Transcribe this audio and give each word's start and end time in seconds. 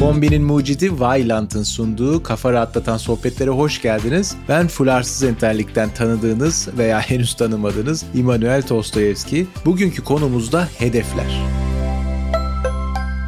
Kombinin 0.00 0.42
mucidi 0.42 1.00
Vailant'ın 1.00 1.62
sunduğu 1.62 2.22
kafa 2.22 2.52
rahatlatan 2.52 2.96
sohbetlere 2.96 3.50
hoş 3.50 3.82
geldiniz. 3.82 4.36
Ben 4.48 4.68
Fularsız 4.68 5.22
Enterlik'ten 5.22 5.94
tanıdığınız 5.94 6.68
veya 6.78 7.00
henüz 7.00 7.34
tanımadığınız 7.34 8.04
Immanuel 8.14 8.62
Tostoyevski. 8.62 9.46
Bugünkü 9.64 10.04
konumuzda 10.04 10.68
hedefler. 10.78 11.42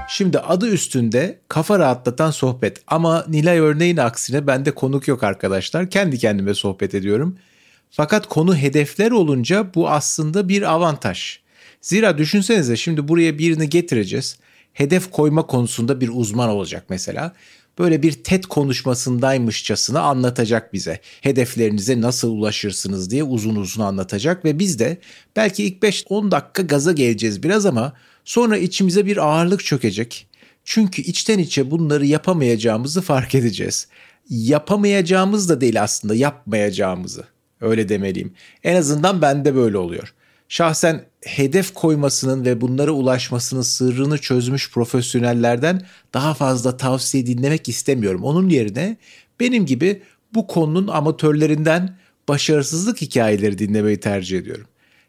Şimdi 0.08 0.38
adı 0.38 0.68
üstünde 0.68 1.38
kafa 1.48 1.78
rahatlatan 1.78 2.30
sohbet 2.30 2.82
ama 2.86 3.24
Nilay 3.28 3.58
örneğin 3.58 3.96
aksine 3.96 4.46
bende 4.46 4.70
konuk 4.70 5.08
yok 5.08 5.22
arkadaşlar. 5.22 5.90
Kendi 5.90 6.18
kendime 6.18 6.54
sohbet 6.54 6.94
ediyorum. 6.94 7.38
Fakat 7.90 8.28
konu 8.28 8.56
hedefler 8.56 9.10
olunca 9.10 9.74
bu 9.74 9.90
aslında 9.90 10.48
bir 10.48 10.72
avantaj. 10.72 11.38
Zira 11.80 12.18
düşünsenize 12.18 12.76
şimdi 12.76 13.08
buraya 13.08 13.38
birini 13.38 13.68
getireceğiz. 13.68 14.36
Hedef 14.72 15.10
koyma 15.10 15.46
konusunda 15.46 16.00
bir 16.00 16.10
uzman 16.12 16.48
olacak 16.48 16.84
mesela. 16.88 17.32
Böyle 17.78 18.02
bir 18.02 18.12
TED 18.12 18.44
konuşmasındaymışçasına 18.44 20.00
anlatacak 20.00 20.72
bize. 20.72 21.00
Hedeflerinize 21.20 22.00
nasıl 22.00 22.30
ulaşırsınız 22.32 23.10
diye 23.10 23.24
uzun 23.24 23.56
uzun 23.56 23.82
anlatacak 23.82 24.44
ve 24.44 24.58
biz 24.58 24.78
de 24.78 24.98
belki 25.36 25.64
ilk 25.64 25.82
5-10 25.82 26.30
dakika 26.30 26.62
gaza 26.62 26.92
geleceğiz 26.92 27.42
biraz 27.42 27.66
ama 27.66 27.92
sonra 28.24 28.58
içimize 28.58 29.06
bir 29.06 29.16
ağırlık 29.16 29.64
çökecek. 29.64 30.26
Çünkü 30.64 31.02
içten 31.02 31.38
içe 31.38 31.70
bunları 31.70 32.06
yapamayacağımızı 32.06 33.02
fark 33.02 33.34
edeceğiz. 33.34 33.88
Yapamayacağımız 34.28 35.48
da 35.48 35.60
değil 35.60 35.82
aslında 35.82 36.14
yapmayacağımızı. 36.14 37.24
Öyle 37.60 37.88
demeliyim. 37.88 38.32
En 38.64 38.76
azından 38.76 39.22
bende 39.22 39.54
böyle 39.54 39.78
oluyor. 39.78 40.14
Şahsen 40.52 41.04
hedef 41.22 41.74
koymasının 41.74 42.44
ve 42.44 42.60
bunlara 42.60 42.90
ulaşmasının 42.90 43.62
sırrını 43.62 44.18
çözmüş 44.18 44.70
profesyonellerden 44.70 45.82
daha 46.14 46.34
fazla 46.34 46.76
tavsiye 46.76 47.26
dinlemek 47.26 47.68
istemiyorum. 47.68 48.24
Onun 48.24 48.48
yerine 48.48 48.96
benim 49.40 49.66
gibi 49.66 50.02
bu 50.34 50.46
konunun 50.46 50.88
amatörlerinden 50.88 51.96
başarısızlık 52.28 53.00
hikayeleri 53.00 53.58
dinlemeyi 53.58 54.00
tercih 54.00 54.38
ediyorum. 54.38 54.66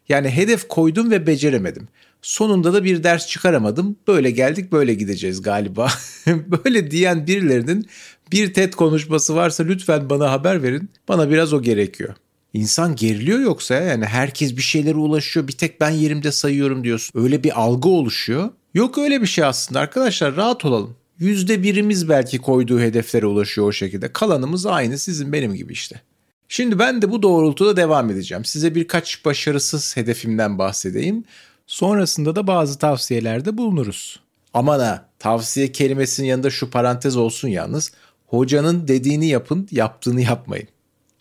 Yani 0.08 0.30
hedef 0.30 0.68
koydum 0.68 1.10
ve 1.10 1.26
beceremedim. 1.26 1.88
Sonunda 2.22 2.72
da 2.72 2.84
bir 2.84 3.04
ders 3.04 3.26
çıkaramadım. 3.26 3.96
Böyle 4.08 4.30
geldik 4.30 4.72
böyle 4.72 4.94
gideceğiz 4.94 5.42
galiba. 5.42 5.88
böyle 6.26 6.90
diyen 6.90 7.26
birilerinin 7.26 7.86
bir 8.32 8.54
TED 8.54 8.72
konuşması 8.72 9.34
varsa 9.34 9.64
lütfen 9.64 10.10
bana 10.10 10.32
haber 10.32 10.62
verin. 10.62 10.90
Bana 11.08 11.30
biraz 11.30 11.52
o 11.52 11.62
gerekiyor. 11.62 12.14
İnsan 12.54 12.96
geriliyor 12.96 13.38
yoksa 13.38 13.74
yani 13.74 14.04
herkes 14.04 14.56
bir 14.56 14.62
şeylere 14.62 14.96
ulaşıyor 14.96 15.48
bir 15.48 15.52
tek 15.52 15.80
ben 15.80 15.90
yerimde 15.90 16.32
sayıyorum 16.32 16.84
diyorsun. 16.84 17.20
Öyle 17.20 17.44
bir 17.44 17.60
algı 17.60 17.88
oluşuyor. 17.88 18.50
Yok 18.74 18.98
öyle 18.98 19.22
bir 19.22 19.26
şey 19.26 19.44
aslında 19.44 19.80
arkadaşlar 19.80 20.36
rahat 20.36 20.64
olalım. 20.64 20.96
Yüzde 21.18 21.62
birimiz 21.62 22.08
belki 22.08 22.38
koyduğu 22.38 22.80
hedeflere 22.80 23.26
ulaşıyor 23.26 23.66
o 23.66 23.72
şekilde. 23.72 24.12
Kalanımız 24.12 24.66
aynı 24.66 24.98
sizin 24.98 25.32
benim 25.32 25.54
gibi 25.54 25.72
işte. 25.72 26.00
Şimdi 26.48 26.78
ben 26.78 27.02
de 27.02 27.10
bu 27.10 27.22
doğrultuda 27.22 27.76
devam 27.76 28.10
edeceğim. 28.10 28.44
Size 28.44 28.74
birkaç 28.74 29.24
başarısız 29.24 29.96
hedefimden 29.96 30.58
bahsedeyim. 30.58 31.24
Sonrasında 31.66 32.36
da 32.36 32.46
bazı 32.46 32.78
tavsiyelerde 32.78 33.58
bulunuruz. 33.58 34.20
Aman 34.54 34.80
ha 34.80 35.08
tavsiye 35.18 35.72
kelimesinin 35.72 36.26
yanında 36.26 36.50
şu 36.50 36.70
parantez 36.70 37.16
olsun 37.16 37.48
yalnız. 37.48 37.92
Hocanın 38.26 38.88
dediğini 38.88 39.26
yapın, 39.26 39.68
yaptığını 39.70 40.20
yapmayın. 40.20 40.68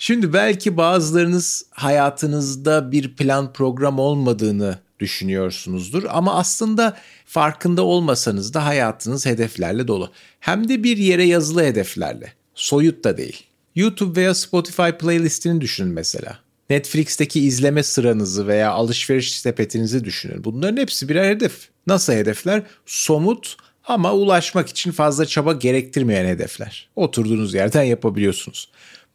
Şimdi 0.05 0.33
belki 0.33 0.77
bazılarınız 0.77 1.65
hayatınızda 1.71 2.91
bir 2.91 3.15
plan 3.15 3.53
program 3.53 3.99
olmadığını 3.99 4.79
düşünüyorsunuzdur 4.99 6.03
ama 6.09 6.35
aslında 6.35 6.97
farkında 7.25 7.83
olmasanız 7.83 8.53
da 8.53 8.65
hayatınız 8.65 9.25
hedeflerle 9.25 9.87
dolu. 9.87 10.11
Hem 10.39 10.69
de 10.69 10.83
bir 10.83 10.97
yere 10.97 11.23
yazılı 11.23 11.63
hedeflerle. 11.63 12.33
Soyut 12.55 13.03
da 13.03 13.17
değil. 13.17 13.43
YouTube 13.75 14.21
veya 14.21 14.35
Spotify 14.35 14.89
playlistini 14.99 15.61
düşünün 15.61 15.93
mesela. 15.93 16.39
Netflix'teki 16.69 17.39
izleme 17.39 17.83
sıranızı 17.83 18.47
veya 18.47 18.72
alışveriş 18.72 19.39
sepetinizi 19.39 20.03
düşünün. 20.03 20.44
Bunların 20.44 20.78
hepsi 20.78 21.09
birer 21.09 21.29
hedef. 21.29 21.69
Nasıl 21.88 22.13
hedefler? 22.13 22.63
Somut 22.85 23.57
ama 23.88 24.13
ulaşmak 24.13 24.69
için 24.69 24.91
fazla 24.91 25.25
çaba 25.25 25.53
gerektirmeyen 25.53 26.25
hedefler. 26.25 26.89
Oturduğunuz 26.95 27.53
yerden 27.53 27.83
yapabiliyorsunuz. 27.83 28.69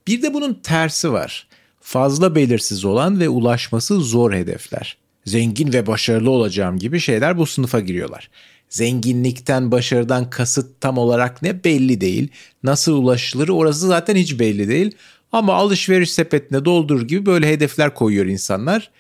Bir 0.07 0.23
de 0.23 0.35
bunun 0.35 0.55
tersi 0.55 1.13
var. 1.13 1.49
Fazla 1.81 2.35
belirsiz 2.35 2.85
olan 2.85 3.21
ve 3.21 3.29
ulaşması 3.29 4.01
zor 4.01 4.33
hedefler. 4.33 4.97
Zengin 5.25 5.73
ve 5.73 5.87
başarılı 5.87 6.31
olacağım 6.31 6.79
gibi 6.79 7.01
şeyler 7.01 7.39
bu 7.39 7.47
sınıfa 7.47 7.81
giriyorlar. 7.81 8.31
Zenginlikten, 8.69 9.71
başarıdan 9.71 10.31
kasıt 10.31 10.81
tam 10.81 10.99
olarak 10.99 11.43
ne 11.43 11.65
belli 11.65 12.01
değil. 12.01 12.29
Nasıl 12.63 12.93
ulaşılır 12.93 13.49
orası 13.49 13.87
zaten 13.87 14.17
hiç 14.17 14.39
belli 14.39 14.69
değil. 14.69 14.95
Ama 15.33 15.55
alışveriş 15.55 16.13
sepetine 16.13 16.65
doldur 16.65 17.03
gibi 17.03 17.27
böyle 17.27 17.49
hedefler 17.49 17.95
koyuyor 17.95 18.27
insanlar. 18.27 18.91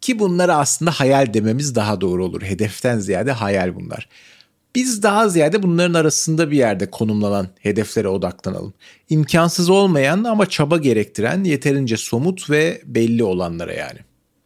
Ki 0.00 0.18
bunları 0.18 0.54
aslında 0.54 0.90
hayal 0.90 1.34
dememiz 1.34 1.74
daha 1.74 2.00
doğru 2.00 2.24
olur. 2.24 2.42
Hedeften 2.42 2.98
ziyade 2.98 3.32
hayal 3.32 3.74
bunlar. 3.74 4.08
Biz 4.74 5.02
daha 5.02 5.28
ziyade 5.28 5.62
bunların 5.62 5.94
arasında 5.94 6.50
bir 6.50 6.56
yerde 6.56 6.90
konumlanan 6.90 7.48
hedeflere 7.60 8.08
odaklanalım. 8.08 8.74
İmkansız 9.10 9.70
olmayan 9.70 10.24
ama 10.24 10.46
çaba 10.46 10.78
gerektiren 10.78 11.44
yeterince 11.44 11.96
somut 11.96 12.50
ve 12.50 12.82
belli 12.84 13.24
olanlara 13.24 13.72
yani. 13.72 13.98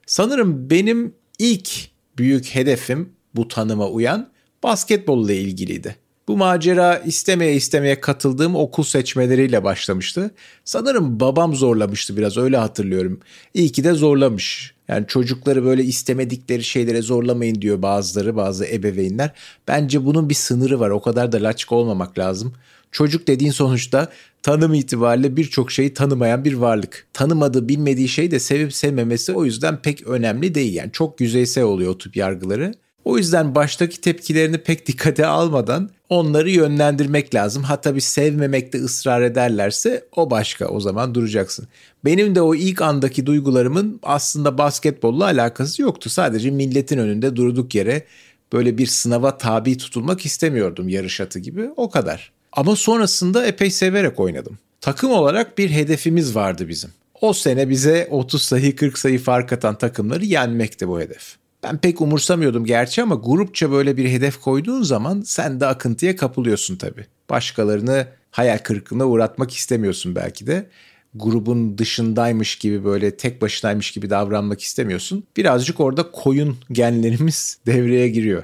Sanırım 0.06 0.70
benim 0.70 1.14
ilk 1.38 1.70
büyük 2.18 2.54
hedefim 2.54 3.12
bu 3.34 3.48
tanıma 3.48 3.88
uyan 3.88 4.28
basketbolla 4.62 5.32
ilgiliydi. 5.32 5.96
Bu 6.28 6.36
macera 6.36 6.98
istemeye 6.98 7.54
istemeye 7.54 8.00
katıldığım 8.00 8.56
okul 8.56 8.82
seçmeleriyle 8.82 9.64
başlamıştı. 9.64 10.30
Sanırım 10.64 11.20
babam 11.20 11.54
zorlamıştı 11.54 12.16
biraz 12.16 12.36
öyle 12.36 12.56
hatırlıyorum. 12.56 13.20
İyi 13.54 13.72
ki 13.72 13.84
de 13.84 13.92
zorlamış. 13.92 14.74
Yani 14.88 15.06
çocukları 15.06 15.64
böyle 15.64 15.84
istemedikleri 15.84 16.64
şeylere 16.64 17.02
zorlamayın 17.02 17.54
diyor 17.54 17.82
bazıları, 17.82 18.36
bazı 18.36 18.66
ebeveynler. 18.66 19.30
Bence 19.68 20.04
bunun 20.04 20.28
bir 20.28 20.34
sınırı 20.34 20.80
var. 20.80 20.90
O 20.90 21.00
kadar 21.00 21.32
da 21.32 21.42
laçka 21.42 21.74
olmamak 21.74 22.18
lazım. 22.18 22.52
Çocuk 22.92 23.26
dediğin 23.26 23.50
sonuçta 23.50 24.08
tanım 24.42 24.74
itibariyle 24.74 25.36
birçok 25.36 25.72
şeyi 25.72 25.94
tanımayan 25.94 26.44
bir 26.44 26.54
varlık. 26.54 27.06
Tanımadığı, 27.12 27.68
bilmediği 27.68 28.08
şeyi 28.08 28.30
de 28.30 28.38
sevip 28.38 28.74
sevmemesi 28.74 29.32
o 29.32 29.44
yüzden 29.44 29.82
pek 29.82 30.06
önemli 30.06 30.54
değil. 30.54 30.74
Yani 30.74 30.92
çok 30.92 31.20
yüzeysel 31.20 31.64
oluyor 31.64 31.92
o 31.92 31.98
tip 31.98 32.16
yargıları. 32.16 32.74
O 33.08 33.18
yüzden 33.18 33.54
baştaki 33.54 34.00
tepkilerini 34.00 34.58
pek 34.58 34.86
dikkate 34.86 35.26
almadan 35.26 35.90
onları 36.08 36.50
yönlendirmek 36.50 37.34
lazım. 37.34 37.62
Hatta 37.62 37.94
bir 37.94 38.00
sevmemekte 38.00 38.78
ısrar 38.78 39.22
ederlerse 39.22 40.04
o 40.16 40.30
başka 40.30 40.66
o 40.66 40.80
zaman 40.80 41.14
duracaksın. 41.14 41.68
Benim 42.04 42.34
de 42.34 42.40
o 42.40 42.54
ilk 42.54 42.82
andaki 42.82 43.26
duygularımın 43.26 44.00
aslında 44.02 44.58
basketbolla 44.58 45.24
alakası 45.24 45.82
yoktu. 45.82 46.10
Sadece 46.10 46.50
milletin 46.50 46.98
önünde 46.98 47.36
durduk 47.36 47.74
yere 47.74 48.04
böyle 48.52 48.78
bir 48.78 48.86
sınava 48.86 49.38
tabi 49.38 49.78
tutulmak 49.78 50.26
istemiyordum 50.26 50.88
yarış 50.88 51.20
atı 51.20 51.38
gibi 51.38 51.70
o 51.76 51.90
kadar. 51.90 52.32
Ama 52.52 52.76
sonrasında 52.76 53.46
epey 53.46 53.70
severek 53.70 54.20
oynadım. 54.20 54.58
Takım 54.80 55.10
olarak 55.10 55.58
bir 55.58 55.70
hedefimiz 55.70 56.34
vardı 56.34 56.68
bizim. 56.68 56.90
O 57.20 57.32
sene 57.32 57.68
bize 57.68 58.08
30 58.10 58.42
sayı 58.42 58.76
40 58.76 58.98
sayı 58.98 59.18
fark 59.18 59.52
atan 59.52 59.78
takımları 59.78 60.24
yenmekti 60.24 60.88
bu 60.88 61.00
hedef. 61.00 61.36
Ben 61.62 61.78
pek 61.78 62.00
umursamıyordum 62.00 62.64
gerçi 62.64 63.02
ama 63.02 63.14
grupça 63.14 63.70
böyle 63.70 63.96
bir 63.96 64.08
hedef 64.08 64.40
koyduğun 64.40 64.82
zaman 64.82 65.22
sen 65.24 65.60
de 65.60 65.66
akıntıya 65.66 66.16
kapılıyorsun 66.16 66.76
tabii. 66.76 67.06
Başkalarını 67.30 68.06
hayal 68.30 68.58
kırıklığına 68.58 69.06
uğratmak 69.06 69.52
istemiyorsun 69.52 70.14
belki 70.14 70.46
de. 70.46 70.66
Grubun 71.14 71.78
dışındaymış 71.78 72.56
gibi 72.56 72.84
böyle 72.84 73.16
tek 73.16 73.42
başınaymış 73.42 73.90
gibi 73.90 74.10
davranmak 74.10 74.62
istemiyorsun. 74.62 75.24
Birazcık 75.36 75.80
orada 75.80 76.10
koyun 76.10 76.56
genlerimiz 76.72 77.58
devreye 77.66 78.08
giriyor. 78.08 78.42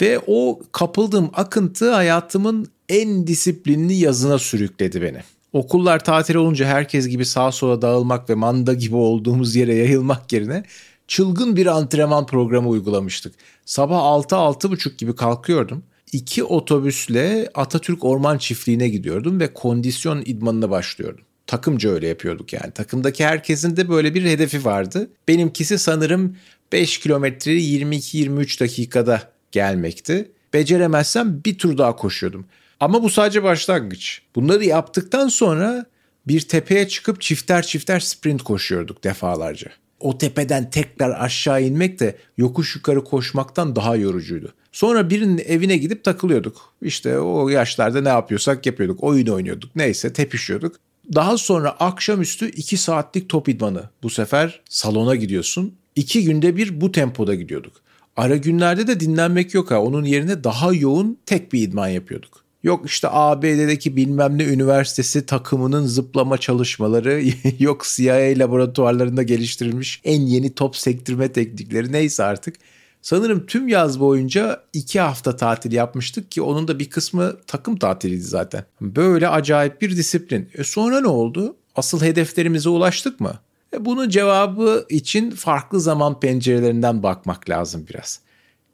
Ve 0.00 0.20
o 0.26 0.60
kapıldığım 0.72 1.30
akıntı 1.34 1.92
hayatımın 1.92 2.66
en 2.88 3.26
disiplinli 3.26 3.94
yazına 3.94 4.38
sürükledi 4.38 5.02
beni. 5.02 5.18
Okullar 5.52 6.04
tatil 6.04 6.34
olunca 6.34 6.66
herkes 6.66 7.08
gibi 7.08 7.24
sağa 7.24 7.52
sola 7.52 7.82
dağılmak 7.82 8.30
ve 8.30 8.34
manda 8.34 8.74
gibi 8.74 8.96
olduğumuz 8.96 9.56
yere 9.56 9.74
yayılmak 9.74 10.32
yerine 10.32 10.64
çılgın 11.12 11.56
bir 11.56 11.66
antrenman 11.66 12.26
programı 12.26 12.68
uygulamıştık. 12.68 13.34
Sabah 13.64 13.98
6-6.30 13.98 14.96
gibi 14.96 15.16
kalkıyordum. 15.16 15.82
İki 16.12 16.44
otobüsle 16.44 17.50
Atatürk 17.54 18.04
Orman 18.04 18.38
Çiftliği'ne 18.38 18.88
gidiyordum 18.88 19.40
ve 19.40 19.54
kondisyon 19.54 20.22
idmanına 20.26 20.70
başlıyordum. 20.70 21.24
Takımca 21.46 21.90
öyle 21.90 22.08
yapıyorduk 22.08 22.52
yani. 22.52 22.70
Takımdaki 22.70 23.24
herkesin 23.24 23.76
de 23.76 23.88
böyle 23.88 24.14
bir 24.14 24.24
hedefi 24.24 24.64
vardı. 24.64 25.10
Benimkisi 25.28 25.78
sanırım 25.78 26.36
5 26.72 26.98
kilometreyi 26.98 27.84
22-23 27.84 28.60
dakikada 28.60 29.32
gelmekti. 29.50 30.30
Beceremezsem 30.54 31.44
bir 31.44 31.58
tur 31.58 31.78
daha 31.78 31.96
koşuyordum. 31.96 32.46
Ama 32.80 33.02
bu 33.02 33.10
sadece 33.10 33.42
başlangıç. 33.42 34.22
Bunları 34.34 34.64
yaptıktan 34.64 35.28
sonra 35.28 35.86
bir 36.26 36.40
tepeye 36.40 36.88
çıkıp 36.88 37.20
çifter 37.20 37.62
çifter 37.62 38.00
sprint 38.00 38.42
koşuyorduk 38.42 39.04
defalarca 39.04 39.81
o 40.02 40.18
tepeden 40.18 40.70
tekrar 40.70 41.20
aşağı 41.20 41.62
inmek 41.62 42.00
de 42.00 42.16
yokuş 42.36 42.76
yukarı 42.76 43.04
koşmaktan 43.04 43.76
daha 43.76 43.96
yorucuydu. 43.96 44.52
Sonra 44.72 45.10
birinin 45.10 45.42
evine 45.46 45.76
gidip 45.76 46.04
takılıyorduk. 46.04 46.74
İşte 46.82 47.18
o 47.18 47.48
yaşlarda 47.48 48.00
ne 48.00 48.08
yapıyorsak 48.08 48.66
yapıyorduk. 48.66 49.02
Oyun 49.02 49.26
oynuyorduk. 49.26 49.76
Neyse 49.76 50.12
tepişiyorduk. 50.12 50.76
Daha 51.14 51.38
sonra 51.38 51.70
akşamüstü 51.70 52.48
2 52.48 52.76
saatlik 52.76 53.28
top 53.28 53.48
idmanı. 53.48 53.82
Bu 54.02 54.10
sefer 54.10 54.60
salona 54.68 55.14
gidiyorsun. 55.14 55.74
2 55.96 56.24
günde 56.24 56.56
bir 56.56 56.80
bu 56.80 56.92
tempoda 56.92 57.34
gidiyorduk. 57.34 57.72
Ara 58.16 58.36
günlerde 58.36 58.86
de 58.86 59.00
dinlenmek 59.00 59.54
yok 59.54 59.70
ha. 59.70 59.82
Onun 59.82 60.04
yerine 60.04 60.44
daha 60.44 60.72
yoğun 60.72 61.18
tek 61.26 61.52
bir 61.52 61.62
idman 61.62 61.88
yapıyorduk. 61.88 62.41
Yok 62.62 62.86
işte 62.86 63.08
ABD'deki 63.10 63.96
bilmem 63.96 64.38
ne 64.38 64.44
üniversitesi 64.44 65.26
takımının 65.26 65.86
zıplama 65.86 66.38
çalışmaları, 66.38 67.22
yok 67.58 67.84
CIA 67.84 68.38
laboratuvarlarında 68.38 69.22
geliştirilmiş 69.22 70.00
en 70.04 70.20
yeni 70.20 70.54
top 70.54 70.76
sektirme 70.76 71.32
teknikleri 71.32 71.92
neyse 71.92 72.24
artık. 72.24 72.56
Sanırım 73.02 73.46
tüm 73.46 73.68
yaz 73.68 74.00
boyunca 74.00 74.62
iki 74.72 75.00
hafta 75.00 75.36
tatil 75.36 75.72
yapmıştık 75.72 76.30
ki 76.30 76.42
onun 76.42 76.68
da 76.68 76.78
bir 76.78 76.90
kısmı 76.90 77.36
takım 77.46 77.76
tatiliydi 77.76 78.22
zaten. 78.22 78.64
Böyle 78.80 79.28
acayip 79.28 79.82
bir 79.82 79.96
disiplin. 79.96 80.48
E 80.54 80.64
sonra 80.64 81.00
ne 81.00 81.06
oldu? 81.06 81.56
Asıl 81.76 82.02
hedeflerimize 82.02 82.68
ulaştık 82.68 83.20
mı? 83.20 83.34
E 83.74 83.84
bunun 83.84 84.08
cevabı 84.08 84.86
için 84.88 85.30
farklı 85.30 85.80
zaman 85.80 86.20
pencerelerinden 86.20 87.02
bakmak 87.02 87.50
lazım 87.50 87.86
biraz. 87.90 88.20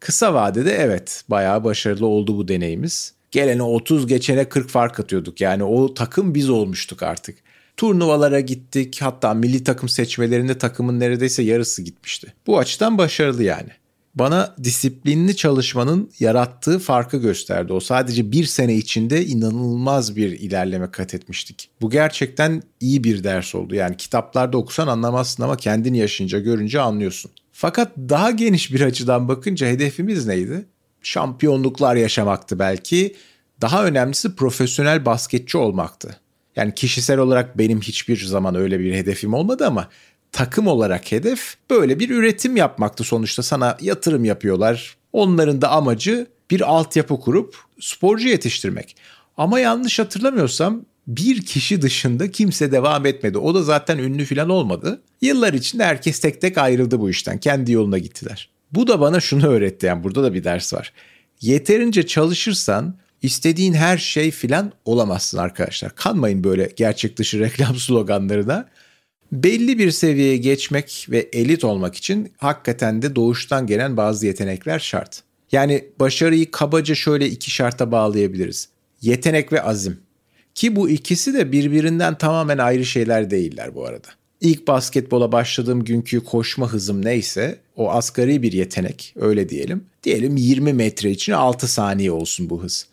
Kısa 0.01 0.35
vadede 0.35 0.73
evet 0.73 1.25
bayağı 1.29 1.65
başarılı 1.65 2.07
oldu 2.07 2.37
bu 2.37 2.49
deneyimiz. 2.49 3.18
Gelene 3.31 3.63
30 3.63 4.07
geçene 4.07 4.49
40 4.49 4.69
fark 4.69 5.01
atıyorduk. 5.01 5.41
Yani 5.41 5.65
o 5.65 5.95
takım 5.95 6.35
biz 6.35 6.51
olmuştuk 6.51 7.03
artık. 7.03 7.39
Turnuvalara 7.77 8.41
gittik 8.41 8.99
hatta 9.03 9.35
milli 9.35 9.65
takım 9.65 9.89
seçmelerinde 9.89 10.59
takımın 10.59 11.01
neredeyse 11.01 11.43
yarısı 11.43 11.83
gitmişti. 11.83 12.35
Bu 12.47 12.59
açıdan 12.59 12.99
başarılı 12.99 13.43
yani 13.43 13.71
bana 14.15 14.55
disiplinli 14.65 15.37
çalışmanın 15.37 16.11
yarattığı 16.21 16.79
farkı 16.79 17.17
gösterdi. 17.17 17.73
O 17.73 17.81
sadece 17.81 18.33
bir 18.33 18.45
sene 18.45 18.75
içinde 18.75 19.27
inanılmaz 19.27 20.17
bir 20.17 20.31
ilerleme 20.31 20.91
kat 20.91 21.15
etmiştik. 21.15 21.71
Bu 21.81 21.91
gerçekten 21.91 22.63
iyi 22.81 23.05
bir 23.05 23.25
ders 23.25 23.55
oldu. 23.55 23.75
Yani 23.75 23.97
kitaplarda 23.97 24.59
okusan 24.59 24.87
anlamazsın 24.87 25.43
ama 25.43 25.57
kendini 25.57 25.99
yaşayınca 25.99 26.39
görünce 26.39 26.81
anlıyorsun. 26.81 27.31
Fakat 27.53 27.93
daha 27.97 28.31
geniş 28.31 28.73
bir 28.73 28.81
açıdan 28.81 29.29
bakınca 29.29 29.67
hedefimiz 29.67 30.27
neydi? 30.27 30.67
Şampiyonluklar 31.03 31.97
yaşamaktı 31.97 32.59
belki. 32.59 33.17
Daha 33.61 33.85
önemlisi 33.85 34.37
profesyonel 34.37 35.05
basketçi 35.05 35.59
olmaktı. 35.59 36.21
Yani 36.57 36.75
kişisel 36.75 37.19
olarak 37.19 37.59
benim 37.59 37.81
hiçbir 37.81 38.25
zaman 38.25 38.55
öyle 38.55 38.81
bir 38.81 38.95
hedefim 38.95 39.35
olmadı 39.35 39.67
ama 39.67 39.89
takım 40.33 40.67
olarak 40.67 41.13
hedef 41.13 41.57
böyle 41.71 42.01
bir 42.01 42.11
üretim 42.11 42.57
yapmaktı 42.57 43.05
sonuçta 43.05 43.43
sana 43.43 43.77
yatırım 43.81 44.25
yapıyorlar. 44.25 44.97
Onların 45.13 45.63
da 45.63 45.71
amacı 45.71 46.27
bir 46.51 46.61
altyapı 46.61 47.21
kurup 47.21 47.57
sporcu 47.81 48.29
yetiştirmek. 48.29 48.97
Ama 49.37 49.61
yanlış 49.61 49.99
hatırlamıyorsam 49.99 50.85
bir 51.07 51.47
kişi 51.47 51.83
dışında 51.83 52.31
kimse 52.31 52.73
devam 52.73 53.07
etmedi. 53.07 53.39
O 53.39 53.55
da 53.55 53.63
zaten 53.63 53.99
ünlü 53.99 54.25
falan 54.25 54.49
olmadı. 54.49 55.03
Yıllar 55.21 55.53
içinde 55.53 55.85
herkes 55.85 56.19
tek 56.19 56.41
tek 56.41 56.59
ayrıldı 56.59 57.01
bu 57.01 57.11
işten. 57.11 57.39
Kendi 57.39 57.73
yoluna 57.73 57.99
gittiler. 57.99 58.51
Bu 58.73 58.87
da 58.87 59.01
bana 59.01 59.21
şunu 59.21 59.47
öğretti 59.47 59.87
yani 59.87 60.05
burada 60.05 60.23
da 60.23 60.35
bir 60.35 60.45
ders 60.45 60.75
var. 60.75 60.93
Yeterince 61.41 62.07
çalışırsan 62.07 62.95
istediğin 63.23 63.73
her 63.73 63.99
şey 63.99 64.31
filan 64.31 64.73
olamazsın 64.85 65.39
arkadaşlar. 65.39 65.95
Kanmayın 65.95 66.45
böyle 66.45 66.73
gerçek 66.77 67.17
dışı 67.17 67.41
reklam 67.41 67.77
sloganlarına. 67.77 68.69
Belli 69.33 69.79
bir 69.79 69.91
seviyeye 69.91 70.37
geçmek 70.37 71.07
ve 71.11 71.29
elit 71.33 71.65
olmak 71.65 71.95
için 71.95 72.33
hakikaten 72.37 73.03
de 73.03 73.17
doğuştan 73.17 73.67
gelen 73.67 73.97
bazı 73.97 74.27
yetenekler 74.27 74.79
şart. 74.79 75.23
Yani 75.53 75.85
başarıyı 76.01 76.51
kabaca 76.51 76.95
şöyle 76.95 77.29
iki 77.29 77.51
şarta 77.51 77.93
bağlayabiliriz. 77.93 78.69
Yetenek 79.01 79.53
ve 79.53 79.63
azim. 79.63 80.01
Ki 80.55 80.77
bu 80.77 80.91
ikisi 80.91 81.35
de 81.35 81.53
birbirinden 81.53 82.19
tamamen 82.19 82.59
ayrı 82.59 82.85
şeyler 82.85 83.31
değiller 83.31 83.75
bu 83.75 83.87
arada. 83.87 84.09
İlk 84.41 84.69
basketbola 84.69 85.33
başladığım 85.33 85.85
günkü 85.85 86.25
koşma 86.25 86.73
hızım 86.73 87.05
neyse 87.05 87.59
o 87.77 87.91
asgari 87.91 88.43
bir 88.43 88.53
yetenek 88.53 89.15
öyle 89.17 89.49
diyelim. 89.49 89.85
Diyelim 90.05 90.37
20 90.37 90.73
metre 90.73 91.11
için 91.11 91.33
6 91.33 91.69
saniye 91.69 92.13
olsun 92.13 92.51
bu 92.51 92.63
hız. 92.63 92.87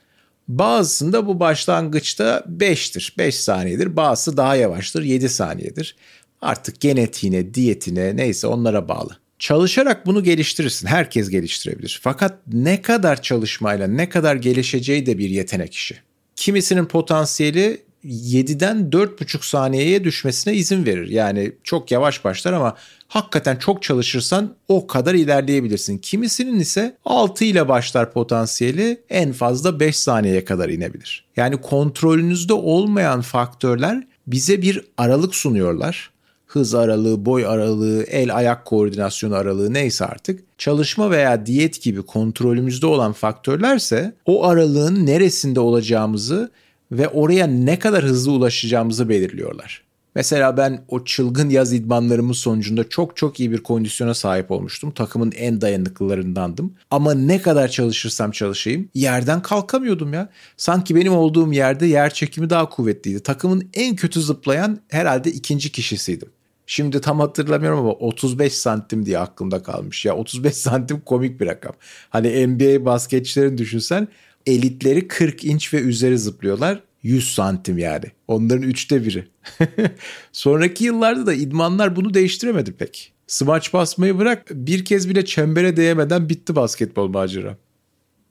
Bazısında 0.48 1.28
bu 1.28 1.40
başlangıçta 1.40 2.44
5'tir, 2.58 3.18
5 3.18 3.36
saniyedir. 3.36 3.96
Bazısı 3.96 4.38
daha 4.38 4.56
yavaştır, 4.56 5.04
7 5.04 5.30
saniyedir. 5.30 5.96
Artık 6.42 6.80
genetiğine, 6.80 7.54
diyetine 7.54 8.18
neyse 8.18 8.48
onlara 8.48 8.88
bağlı. 8.88 9.18
Çalışarak 9.40 10.06
bunu 10.06 10.24
geliştirirsin. 10.24 10.88
Herkes 10.88 11.30
geliştirebilir. 11.30 12.00
Fakat 12.04 12.40
ne 12.54 12.82
kadar 12.82 13.22
çalışmayla 13.22 13.88
ne 13.88 14.10
kadar 14.10 14.36
gelişeceği 14.36 15.06
de 15.06 15.18
bir 15.18 15.30
yetenek 15.30 15.74
işi. 15.74 15.96
Kimisinin 16.36 16.86
potansiyeli 16.86 17.82
7'den 18.06 18.90
4,5 18.90 19.50
saniyeye 19.50 20.04
düşmesine 20.04 20.54
izin 20.54 20.86
verir. 20.86 21.08
Yani 21.08 21.52
çok 21.64 21.92
yavaş 21.92 22.26
başlar 22.26 22.54
ama 22.54 22.76
hakikaten 23.08 23.56
çok 23.56 23.84
çalışırsan 23.84 24.56
o 24.68 24.88
kadar 24.88 25.14
ilerleyebilirsin. 25.14 25.98
Kimisinin 25.98 26.60
ise 26.60 26.98
6 27.06 27.46
ile 27.46 27.68
başlar 27.68 28.12
potansiyeli 28.12 29.02
en 29.10 29.32
fazla 29.32 29.80
5 29.80 29.96
saniyeye 29.96 30.46
kadar 30.46 30.70
inebilir. 30.70 31.26
Yani 31.38 31.58
kontrolünüzde 31.62 32.54
olmayan 32.54 33.22
faktörler 33.22 34.04
bize 34.28 34.62
bir 34.62 34.86
aralık 34.98 35.36
sunuyorlar 35.36 36.16
hız 36.56 36.76
aralığı, 36.76 37.26
boy 37.26 37.46
aralığı, 37.46 38.04
el 38.04 38.36
ayak 38.36 38.66
koordinasyonu 38.66 39.36
aralığı 39.36 39.74
neyse 39.74 40.06
artık 40.06 40.44
çalışma 40.58 41.12
veya 41.12 41.46
diyet 41.46 41.82
gibi 41.82 42.02
kontrolümüzde 42.02 42.86
olan 42.86 43.14
faktörlerse 43.14 44.16
o 44.26 44.46
aralığın 44.46 45.06
neresinde 45.06 45.60
olacağımızı 45.60 46.52
ve 46.92 47.08
oraya 47.08 47.48
ne 47.48 47.80
kadar 47.80 48.04
hızlı 48.04 48.32
ulaşacağımızı 48.32 49.10
belirliyorlar. 49.10 49.86
Mesela 50.16 50.58
ben 50.58 50.86
o 50.88 51.06
çılgın 51.06 51.50
yaz 51.50 51.74
idmanlarımın 51.74 52.34
sonucunda 52.34 52.90
çok 52.90 53.18
çok 53.18 53.40
iyi 53.40 53.52
bir 53.52 53.64
kondisyona 53.64 54.14
sahip 54.14 54.52
olmuştum. 54.52 54.92
Takımın 54.92 55.32
en 55.32 55.62
dayanıklılarındandım. 55.62 56.74
Ama 56.92 57.14
ne 57.14 57.42
kadar 57.42 57.68
çalışırsam 57.68 58.32
çalışayım 58.32 58.90
yerden 58.94 59.42
kalkamıyordum 59.42 60.14
ya. 60.14 60.30
Sanki 60.58 60.96
benim 60.96 61.14
olduğum 61.14 61.54
yerde 61.54 61.86
yer 61.86 62.14
çekimi 62.14 62.50
daha 62.50 62.70
kuvvetliydi. 62.70 63.24
Takımın 63.24 63.70
en 63.74 63.96
kötü 63.96 64.22
zıplayan 64.22 64.80
herhalde 64.88 65.32
ikinci 65.32 65.72
kişisiydim. 65.72 66.30
Şimdi 66.68 67.02
tam 67.02 67.20
hatırlamıyorum 67.20 67.80
ama 67.80 67.92
35 67.92 68.54
santim 68.54 69.06
diye 69.06 69.20
aklımda 69.20 69.64
kalmış. 69.64 70.06
Ya 70.06 70.16
35 70.16 70.56
santim 70.56 71.02
komik 71.02 71.40
bir 71.40 71.46
rakam. 71.46 71.74
Hani 72.10 72.48
NBA 72.48 72.86
basketçilerin 72.86 73.58
düşünsen 73.58 74.08
elitleri 74.46 75.08
40 75.08 75.44
inç 75.44 75.74
ve 75.74 75.78
üzeri 75.78 76.18
zıplıyorlar. 76.18 76.84
100 77.04 77.34
santim 77.34 77.78
yani. 77.78 78.06
Onların 78.28 78.64
üçte 78.64 79.06
biri. 79.06 79.28
Sonraki 80.32 80.84
yıllarda 80.84 81.26
da 81.26 81.34
idmanlar 81.34 81.96
bunu 81.96 82.14
değiştiremedi 82.14 82.74
pek. 82.74 83.14
Smaç 83.28 83.74
basmayı 83.74 84.18
bırak 84.18 84.48
bir 84.52 84.86
kez 84.86 85.10
bile 85.10 85.26
çembere 85.26 85.78
değemeden 85.78 86.30
bitti 86.30 86.56
basketbol 86.56 87.08
macera. 87.08 87.58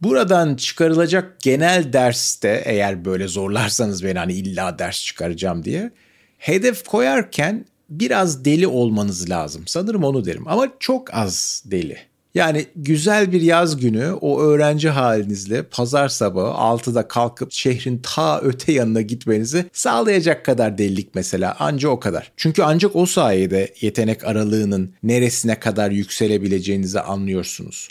Buradan 0.01 0.57
çıkarılacak 0.57 1.41
genel 1.41 1.93
derste 1.93 2.63
eğer 2.65 3.05
böyle 3.05 3.29
zorlarsanız 3.29 4.05
beni 4.05 4.19
hani 4.19 4.33
illa 4.33 4.79
ders 4.79 5.05
çıkaracağım 5.05 5.65
diye 5.65 5.91
hedef 6.39 6.85
koyarken 6.85 7.67
biraz 7.91 8.45
deli 8.45 8.67
olmanız 8.67 9.31
lazım. 9.31 9.63
Sanırım 9.67 10.05
onu 10.05 10.25
derim 10.25 10.49
ama 10.49 10.69
çok 10.81 11.15
az 11.15 11.63
deli. 11.67 11.99
Yani 12.35 12.67
güzel 12.77 13.33
bir 13.33 13.41
yaz 13.41 13.77
günü 13.77 14.13
o 14.21 14.41
öğrenci 14.41 14.89
halinizle 14.89 15.63
pazar 15.63 16.09
sabahı 16.09 16.47
6'da 16.47 17.09
kalkıp 17.09 17.53
şehrin 17.53 18.01
ta 18.03 18.41
öte 18.41 18.73
yanına 18.73 19.01
gitmenizi 19.01 19.65
sağlayacak 19.73 20.45
kadar 20.45 20.79
delilik 20.79 21.15
mesela 21.15 21.57
anca 21.59 21.89
o 21.89 22.01
kadar. 22.01 22.33
Çünkü 22.37 22.63
ancak 22.63 22.97
o 22.97 23.07
sayede 23.07 23.75
yetenek 23.81 24.25
aralığının 24.25 24.95
neresine 25.03 25.61
kadar 25.61 25.91
yükselebileceğinizi 25.91 27.01
anlıyorsunuz. 27.01 27.89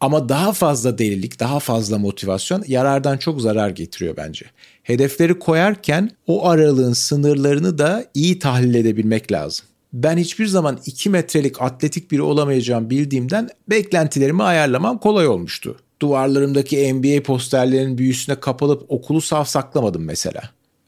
Ama 0.00 0.28
daha 0.28 0.52
fazla 0.52 0.98
delilik, 0.98 1.40
daha 1.40 1.60
fazla 1.60 1.98
motivasyon 1.98 2.64
yarardan 2.66 3.16
çok 3.16 3.40
zarar 3.40 3.70
getiriyor 3.70 4.16
bence. 4.16 4.46
Hedefleri 4.82 5.38
koyarken 5.38 6.10
o 6.26 6.48
aralığın 6.48 6.92
sınırlarını 6.92 7.78
da 7.78 8.04
iyi 8.14 8.38
tahlil 8.38 8.74
edebilmek 8.74 9.32
lazım. 9.32 9.66
Ben 10.02 10.16
hiçbir 10.16 10.46
zaman 10.46 10.78
2 10.86 11.10
metrelik 11.10 11.62
atletik 11.62 12.10
biri 12.10 12.22
olamayacağım 12.22 12.90
bildiğimden 12.90 13.48
beklentilerimi 13.70 14.42
ayarlamam 14.42 14.98
kolay 14.98 15.28
olmuştu. 15.28 15.76
Duvarlarımdaki 16.02 16.94
NBA 16.94 17.22
posterlerinin 17.22 17.98
büyüsüne 17.98 18.40
kapılıp 18.40 18.84
okulu 18.88 19.20
savsaklamadım 19.20 20.04
mesela. 20.04 20.42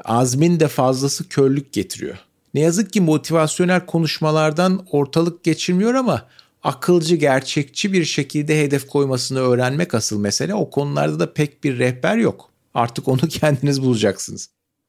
Azmin 0.04 0.60
de 0.60 0.68
fazlası 0.68 1.28
körlük 1.28 1.72
getiriyor. 1.72 2.18
Ne 2.54 2.60
yazık 2.60 2.92
ki 2.92 3.00
motivasyonel 3.00 3.86
konuşmalardan 3.86 4.86
ortalık 4.90 5.44
geçirmiyor 5.44 5.94
ama 5.94 6.26
akılcı, 6.62 7.16
gerçekçi 7.16 7.92
bir 7.92 8.04
şekilde 8.04 8.62
hedef 8.62 8.86
koymasını 8.86 9.38
öğrenmek 9.38 9.94
asıl 9.94 10.20
mesele. 10.20 10.54
O 10.54 10.70
konularda 10.70 11.20
da 11.20 11.32
pek 11.32 11.64
bir 11.64 11.78
rehber 11.78 12.16
yok. 12.16 12.50
Artık 12.74 13.08
onu 13.08 13.20
kendiniz 13.28 13.82
bulacaksınız. 13.82 14.48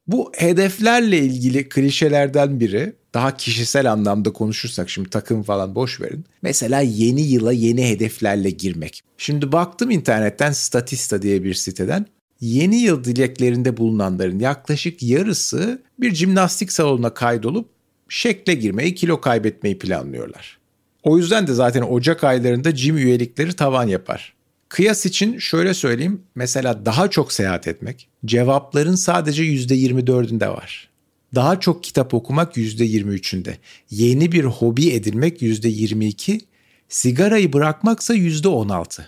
Bu 0.10 0.32
hedeflerle 0.36 1.20
ilgili 1.20 1.70
klişelerden 1.70 2.60
biri 2.60 2.94
daha 3.14 3.38
kişisel 3.38 3.92
anlamda 3.92 4.34
konuşursak 4.34 4.90
şimdi 4.90 5.10
takım 5.10 5.44
falan 5.44 5.76
boş 5.76 6.02
verin. 6.02 6.26
Mesela 6.42 6.82
yeni 6.82 7.22
yıla 7.22 7.52
yeni 7.52 7.90
hedeflerle 7.90 8.50
girmek. 8.50 9.02
Şimdi 9.18 9.52
baktım 9.52 9.92
internetten 9.92 10.52
Statista 10.52 11.22
diye 11.22 11.44
bir 11.44 11.54
siteden. 11.54 12.06
Yeni 12.42 12.76
yıl 12.76 13.04
dileklerinde 13.04 13.78
bulunanların 13.78 14.40
yaklaşık 14.40 15.04
yarısı 15.04 15.82
bir 16.00 16.16
jimnastik 16.16 16.72
salonuna 16.72 17.14
kaydolup 17.14 17.70
şekle 18.10 18.54
girmeyi, 18.54 18.96
kilo 18.96 19.22
kaybetmeyi 19.22 19.80
planlıyorlar. 19.80 20.58
O 21.04 21.18
yüzden 21.18 21.48
de 21.48 21.54
zaten 21.54 21.82
Ocak 21.82 22.24
aylarında 22.24 22.76
jim 22.76 22.98
üyelikleri 22.98 23.54
tavan 23.54 23.88
yapar. 23.88 24.34
Kıyas 24.70 25.06
için 25.06 25.38
şöyle 25.38 25.74
söyleyeyim. 25.74 26.22
Mesela 26.36 26.86
daha 26.86 27.10
çok 27.10 27.34
seyahat 27.34 27.68
etmek 27.68 28.10
cevapların 28.26 28.96
sadece 28.96 29.44
%24'ünde 29.44 30.50
var. 30.50 30.90
Daha 31.36 31.60
çok 31.60 31.84
kitap 31.84 32.14
okumak 32.14 32.58
%23'ünde. 32.58 33.54
Yeni 33.90 34.32
bir 34.32 34.44
hobi 34.44 34.90
edinmek 34.90 35.42
%22. 35.42 36.42
Sigarayı 36.90 37.54
bırakmaksa 37.54 38.16
%16. 38.16 39.02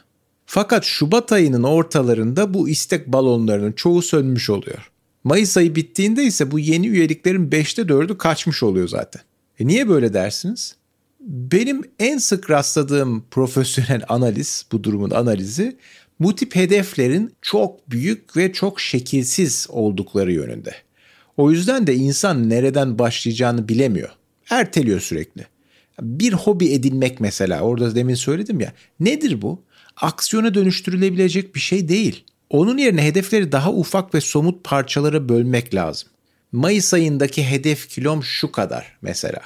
Fakat 0.46 0.84
Şubat 0.84 1.32
ayının 1.32 1.64
ortalarında 1.64 2.54
bu 2.54 2.70
istek 2.70 3.08
balonlarının 3.08 3.72
çoğu 3.72 4.02
sönmüş 4.02 4.50
oluyor. 4.50 4.92
Mayıs 5.24 5.58
ayı 5.58 5.76
bittiğinde 5.76 6.24
ise 6.24 6.52
bu 6.52 6.60
yeni 6.60 6.88
üyeliklerin 6.88 7.50
5'te 7.50 7.82
4'ü 7.82 8.18
kaçmış 8.18 8.64
oluyor 8.64 8.88
zaten. 8.88 9.22
E 9.60 9.68
niye 9.68 9.90
böyle 9.90 10.14
dersiniz? 10.14 10.76
Benim 11.22 11.82
en 12.00 12.18
sık 12.18 12.50
rastladığım 12.50 13.26
profesyonel 13.32 14.02
analiz, 14.10 14.66
bu 14.72 14.84
durumun 14.84 15.10
analizi 15.10 15.78
bu 16.20 16.36
tip 16.36 16.56
hedeflerin 16.56 17.34
çok 17.42 17.92
büyük 17.92 18.38
ve 18.38 18.54
çok 18.54 18.80
şekilsiz 18.80 19.68
oldukları 19.70 20.32
yönünde. 20.32 20.76
O 21.38 21.52
yüzden 21.52 21.88
de 21.88 21.96
insan 21.96 22.50
nereden 22.50 23.00
başlayacağını 23.00 23.70
bilemiyor. 23.70 24.10
Erteliyor 24.50 25.00
sürekli. 25.00 25.46
Bir 26.02 26.34
hobi 26.34 26.74
edinmek 26.74 27.20
mesela 27.20 27.62
orada 27.62 27.96
demin 27.96 28.16
söyledim 28.16 28.60
ya. 28.60 28.74
Nedir 29.00 29.42
bu? 29.42 29.64
Aksiyona 29.98 30.54
dönüştürülebilecek 30.54 31.56
bir 31.56 31.60
şey 31.60 31.90
değil. 31.90 32.24
Onun 32.50 32.78
yerine 32.78 33.04
hedefleri 33.06 33.52
daha 33.52 33.74
ufak 33.74 34.16
ve 34.16 34.22
somut 34.22 34.64
parçalara 34.64 35.30
bölmek 35.30 35.76
lazım. 35.76 36.10
Mayıs 36.52 36.94
ayındaki 36.94 37.44
hedef 37.44 37.90
kilom 37.90 38.24
şu 38.24 38.52
kadar 38.52 38.98
mesela. 39.02 39.42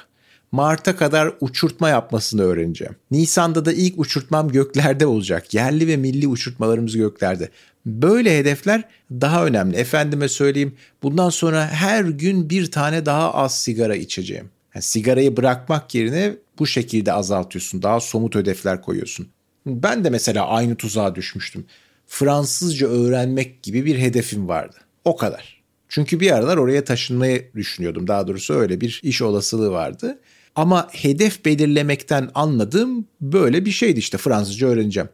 Mart'a 0.56 0.96
kadar 0.96 1.32
uçurtma 1.40 1.88
yapmasını 1.88 2.42
öğreneceğim. 2.42 2.96
Nisan'da 3.10 3.64
da 3.64 3.72
ilk 3.72 3.98
uçurtmam 3.98 4.48
göklerde 4.48 5.06
olacak. 5.06 5.54
Yerli 5.54 5.88
ve 5.88 5.96
milli 5.96 6.28
uçurtmalarımız 6.28 6.96
göklerde. 6.96 7.50
Böyle 7.86 8.38
hedefler 8.38 8.84
daha 9.10 9.46
önemli. 9.46 9.76
Efendime 9.76 10.28
söyleyeyim 10.28 10.74
bundan 11.02 11.30
sonra 11.30 11.68
her 11.68 12.04
gün 12.04 12.50
bir 12.50 12.70
tane 12.70 13.06
daha 13.06 13.34
az 13.34 13.62
sigara 13.62 13.96
içeceğim. 13.96 14.50
Yani 14.74 14.82
sigarayı 14.82 15.36
bırakmak 15.36 15.94
yerine 15.94 16.36
bu 16.58 16.66
şekilde 16.66 17.12
azaltıyorsun. 17.12 17.82
Daha 17.82 18.00
somut 18.00 18.34
hedefler 18.34 18.82
koyuyorsun. 18.82 19.28
Ben 19.66 20.04
de 20.04 20.10
mesela 20.10 20.46
aynı 20.46 20.76
tuzağa 20.76 21.14
düşmüştüm. 21.14 21.64
Fransızca 22.06 22.88
öğrenmek 22.88 23.62
gibi 23.62 23.84
bir 23.84 23.98
hedefim 23.98 24.48
vardı. 24.48 24.76
O 25.04 25.16
kadar. 25.16 25.62
Çünkü 25.88 26.20
bir 26.20 26.30
aralar 26.30 26.56
oraya 26.56 26.84
taşınmayı 26.84 27.50
düşünüyordum. 27.54 28.06
Daha 28.06 28.26
doğrusu 28.26 28.54
öyle 28.54 28.80
bir 28.80 29.00
iş 29.02 29.22
olasılığı 29.22 29.70
vardı. 29.70 30.18
Ama 30.56 30.88
hedef 30.92 31.44
belirlemekten 31.44 32.30
anladığım 32.34 33.06
böyle 33.20 33.64
bir 33.64 33.70
şeydi 33.70 33.98
işte 33.98 34.18
Fransızca 34.18 34.66
öğreneceğim. 34.66 35.08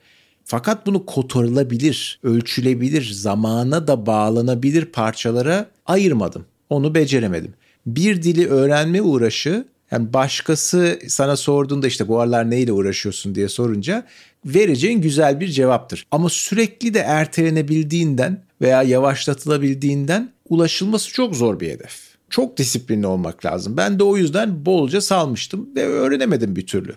Fakat 0.45 0.87
bunu 0.87 1.07
kotarılabilir, 1.07 2.21
ölçülebilir, 2.23 3.11
zamana 3.13 3.87
da 3.87 4.07
bağlanabilir 4.07 4.85
parçalara 4.85 5.67
ayırmadım. 5.87 6.45
Onu 6.71 6.95
beceremedim. 6.95 7.55
Bir 7.87 8.23
dili 8.23 8.49
öğrenme 8.49 9.03
uğraşı 9.03 9.65
yani 9.91 10.13
başkası 10.13 10.99
sana 11.09 11.37
sorduğunda 11.37 11.87
işte 11.87 12.09
bu 12.09 12.21
aralar 12.21 12.51
neyle 12.51 12.73
uğraşıyorsun 12.73 13.35
diye 13.35 13.49
sorunca 13.49 14.07
vereceğin 14.45 15.01
güzel 15.01 15.41
bir 15.41 15.49
cevaptır. 15.49 16.07
Ama 16.11 16.29
sürekli 16.29 16.95
de 16.95 16.99
ertelenebildiğinden 16.99 18.43
veya 18.61 18.83
yavaşlatılabildiğinden 18.83 20.33
ulaşılması 20.49 21.13
çok 21.13 21.37
zor 21.37 21.61
bir 21.61 21.71
hedef 21.71 22.12
çok 22.33 22.57
disiplinli 22.57 23.07
olmak 23.07 23.45
lazım. 23.45 23.77
Ben 23.77 23.99
de 23.99 24.05
o 24.05 24.17
yüzden 24.17 24.67
bolca 24.67 25.01
salmıştım 25.01 25.69
ve 25.77 25.87
öğrenemedim 25.87 26.57
bir 26.57 26.67
türlü. 26.67 26.97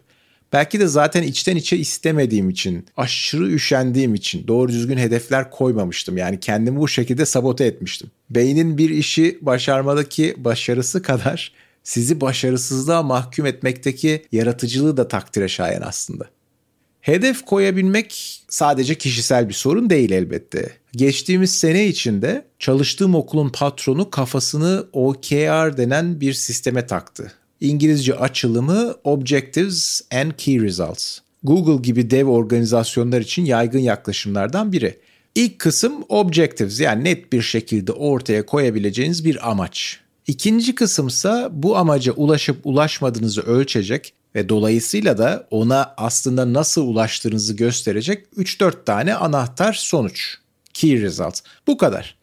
Belki 0.53 0.79
de 0.79 0.87
zaten 0.87 1.23
içten 1.23 1.55
içe 1.55 1.77
istemediğim 1.77 2.49
için, 2.49 2.85
aşırı 2.97 3.51
üşendiğim 3.51 4.15
için 4.15 4.47
doğru 4.47 4.71
düzgün 4.71 4.97
hedefler 4.97 5.51
koymamıştım. 5.51 6.17
Yani 6.17 6.39
kendimi 6.39 6.79
bu 6.79 6.87
şekilde 6.87 7.25
sabote 7.25 7.65
etmiştim. 7.65 8.11
Beynin 8.29 8.77
bir 8.77 8.89
işi 8.89 9.37
başarmadaki 9.41 10.35
başarısı 10.37 11.01
kadar 11.01 11.51
sizi 11.83 12.21
başarısızlığa 12.21 13.03
mahkum 13.03 13.45
etmekteki 13.45 14.25
yaratıcılığı 14.31 14.97
da 14.97 15.07
takdire 15.07 15.47
şayan 15.47 15.81
aslında. 15.81 16.29
Hedef 17.01 17.45
koyabilmek 17.45 18.41
sadece 18.49 18.95
kişisel 18.95 19.49
bir 19.49 19.53
sorun 19.53 19.89
değil 19.89 20.11
elbette. 20.11 20.71
Geçtiğimiz 20.95 21.51
sene 21.51 21.87
içinde 21.87 22.45
çalıştığım 22.59 23.15
okulun 23.15 23.49
patronu 23.49 24.09
kafasını 24.09 24.85
OKR 24.93 25.77
denen 25.77 26.21
bir 26.21 26.33
sisteme 26.33 26.87
taktı. 26.87 27.31
İngilizce 27.61 28.15
açılımı 28.15 28.95
Objectives 29.03 30.01
and 30.13 30.31
Key 30.37 30.59
Results. 30.61 31.19
Google 31.43 31.81
gibi 31.81 32.11
dev 32.11 32.27
organizasyonlar 32.27 33.21
için 33.21 33.45
yaygın 33.45 33.79
yaklaşımlardan 33.79 34.71
biri. 34.71 34.99
İlk 35.35 35.59
kısım 35.59 35.93
objectives 36.09 36.79
yani 36.79 37.03
net 37.03 37.33
bir 37.33 37.41
şekilde 37.41 37.91
ortaya 37.91 38.45
koyabileceğiniz 38.45 39.25
bir 39.25 39.49
amaç. 39.49 39.99
İkinci 40.27 40.75
kısımsa 40.75 41.49
bu 41.53 41.77
amaca 41.77 42.13
ulaşıp 42.13 42.57
ulaşmadığınızı 42.63 43.41
ölçecek 43.41 44.13
ve 44.35 44.49
dolayısıyla 44.49 45.17
da 45.17 45.47
ona 45.51 45.93
aslında 45.97 46.53
nasıl 46.53 46.87
ulaştığınızı 46.87 47.53
gösterecek 47.53 48.25
3-4 48.37 48.85
tane 48.85 49.15
anahtar 49.15 49.73
sonuç. 49.73 50.44
Key 50.75 51.01
results. 51.01 51.41
Bu 51.67 51.77
kadar. 51.77 52.15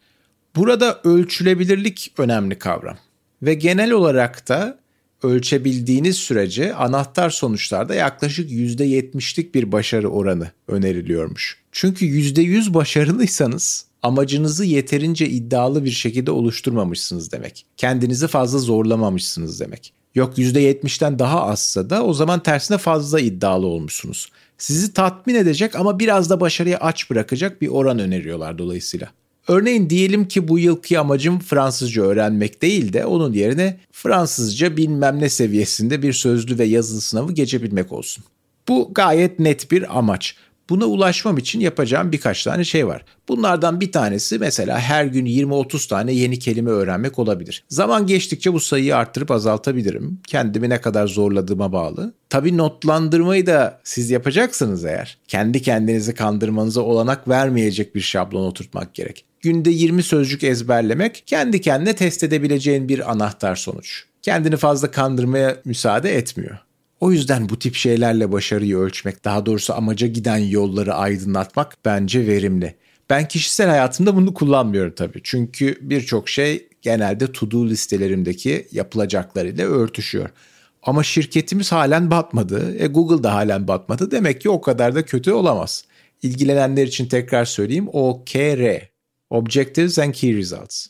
Burada 0.55 1.01
ölçülebilirlik 1.03 2.13
önemli 2.17 2.59
kavram. 2.59 2.97
Ve 3.41 3.53
genel 3.53 3.91
olarak 3.91 4.49
da 4.49 4.79
ölçebildiğiniz 5.23 6.17
sürece 6.17 6.73
anahtar 6.73 7.29
sonuçlarda 7.29 7.95
yaklaşık 7.95 8.51
%70'lik 8.51 9.55
bir 9.55 9.71
başarı 9.71 10.09
oranı 10.09 10.51
öneriliyormuş. 10.67 11.57
Çünkü 11.71 12.05
%100 12.05 12.73
başarılıysanız 12.73 13.85
amacınızı 14.01 14.65
yeterince 14.65 15.29
iddialı 15.29 15.85
bir 15.85 15.91
şekilde 15.91 16.31
oluşturmamışsınız 16.31 17.31
demek. 17.31 17.65
Kendinizi 17.77 18.27
fazla 18.27 18.59
zorlamamışsınız 18.59 19.59
demek. 19.59 19.93
Yok 20.15 20.37
%70'ten 20.37 21.19
daha 21.19 21.43
azsa 21.43 21.89
da 21.89 22.05
o 22.05 22.13
zaman 22.13 22.43
tersine 22.43 22.77
fazla 22.77 23.19
iddialı 23.19 23.67
olmuşsunuz. 23.67 24.31
Sizi 24.63 24.93
tatmin 24.93 25.35
edecek 25.35 25.75
ama 25.75 25.99
biraz 25.99 26.29
da 26.29 26.39
başarıya 26.39 26.77
aç 26.77 27.09
bırakacak 27.09 27.61
bir 27.61 27.67
oran 27.67 27.99
öneriyorlar 27.99 28.57
dolayısıyla. 28.57 29.11
Örneğin 29.47 29.89
diyelim 29.89 30.27
ki 30.27 30.47
bu 30.47 30.59
yılki 30.59 30.99
amacım 30.99 31.39
Fransızca 31.39 32.03
öğrenmek 32.03 32.61
değil 32.61 32.93
de 32.93 33.05
onun 33.05 33.33
yerine 33.33 33.79
Fransızca 33.91 34.77
bilmem 34.77 35.19
ne 35.19 35.29
seviyesinde 35.29 36.01
bir 36.01 36.13
sözlü 36.13 36.59
ve 36.59 36.65
yazılı 36.65 37.01
sınavı 37.01 37.31
geçebilmek 37.31 37.91
olsun. 37.91 38.23
Bu 38.67 38.91
gayet 38.93 39.39
net 39.39 39.71
bir 39.71 39.97
amaç. 39.97 40.35
Buna 40.69 40.85
ulaşmam 40.85 41.37
için 41.37 41.59
yapacağım 41.59 42.11
birkaç 42.11 42.43
tane 42.43 42.63
şey 42.63 42.87
var. 42.87 43.05
Bunlardan 43.27 43.81
bir 43.81 43.91
tanesi 43.91 44.39
mesela 44.39 44.79
her 44.79 45.05
gün 45.05 45.25
20-30 45.25 45.89
tane 45.89 46.13
yeni 46.13 46.39
kelime 46.39 46.71
öğrenmek 46.71 47.19
olabilir. 47.19 47.63
Zaman 47.69 48.07
geçtikçe 48.07 48.53
bu 48.53 48.59
sayıyı 48.59 48.97
arttırıp 48.97 49.31
azaltabilirim. 49.31 50.19
Kendimi 50.27 50.69
ne 50.69 50.81
kadar 50.81 51.07
zorladığıma 51.07 51.71
bağlı. 51.71 52.13
Tabii 52.29 52.57
notlandırmayı 52.57 53.45
da 53.45 53.79
siz 53.83 54.11
yapacaksınız 54.11 54.85
eğer. 54.85 55.17
Kendi 55.27 55.61
kendinizi 55.61 56.13
kandırmanıza 56.13 56.81
olanak 56.81 57.27
vermeyecek 57.27 57.95
bir 57.95 58.01
şablon 58.01 58.45
oturtmak 58.45 58.93
gerek. 58.93 59.25
Günde 59.41 59.69
20 59.69 60.03
sözcük 60.03 60.43
ezberlemek 60.43 61.23
kendi 61.25 61.61
kendine 61.61 61.93
test 61.95 62.23
edebileceğin 62.23 62.89
bir 62.89 63.11
anahtar 63.11 63.55
sonuç. 63.55 64.03
Kendini 64.21 64.57
fazla 64.57 64.91
kandırmaya 64.91 65.57
müsaade 65.65 66.17
etmiyor. 66.17 66.57
O 67.03 67.11
yüzden 67.11 67.49
bu 67.49 67.59
tip 67.59 67.75
şeylerle 67.75 68.31
başarıyı 68.31 68.77
ölçmek, 68.77 69.25
daha 69.25 69.45
doğrusu 69.45 69.73
amaca 69.73 70.07
giden 70.07 70.37
yolları 70.37 70.93
aydınlatmak 70.93 71.77
bence 71.85 72.27
verimli. 72.27 72.75
Ben 73.09 73.27
kişisel 73.27 73.69
hayatımda 73.69 74.15
bunu 74.15 74.33
kullanmıyorum 74.33 74.93
tabii. 74.95 75.21
Çünkü 75.23 75.77
birçok 75.81 76.29
şey 76.29 76.67
genelde 76.81 77.31
to-do 77.31 77.65
listelerimdeki 77.65 78.67
yapılacaklarıyla 78.71 79.67
örtüşüyor. 79.67 80.29
Ama 80.83 81.03
şirketimiz 81.03 81.71
halen 81.71 82.11
batmadı. 82.11 82.75
E 82.77 82.87
Google 82.87 83.23
da 83.23 83.33
halen 83.33 83.67
batmadı. 83.67 84.11
Demek 84.11 84.41
ki 84.41 84.49
o 84.49 84.61
kadar 84.61 84.95
da 84.95 85.05
kötü 85.05 85.31
olamaz. 85.31 85.85
İlgilenenler 86.21 86.87
için 86.87 87.05
tekrar 87.05 87.45
söyleyeyim. 87.45 87.87
OKR. 87.93 88.89
Objectives 89.29 89.99
and 89.99 90.13
Key 90.13 90.37
Results. 90.37 90.85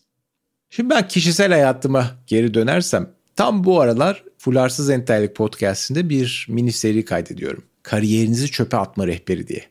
Şimdi 0.70 0.90
ben 0.90 1.08
kişisel 1.08 1.52
hayatıma 1.52 2.12
geri 2.28 2.54
dönersem 2.54 3.10
Tam 3.36 3.64
bu 3.64 3.82
aralar 3.82 4.24
Fularsız 4.44 4.90
Entellik 4.90 5.36
podcastinde 5.36 6.10
bir 6.10 6.46
mini 6.50 6.72
seri 6.72 7.06
kaydediyorum. 7.06 7.64
Kariyerinizi 7.84 8.52
çöpe 8.52 8.78
atma 8.78 9.08
rehberi 9.08 9.48
diye. 9.48 9.64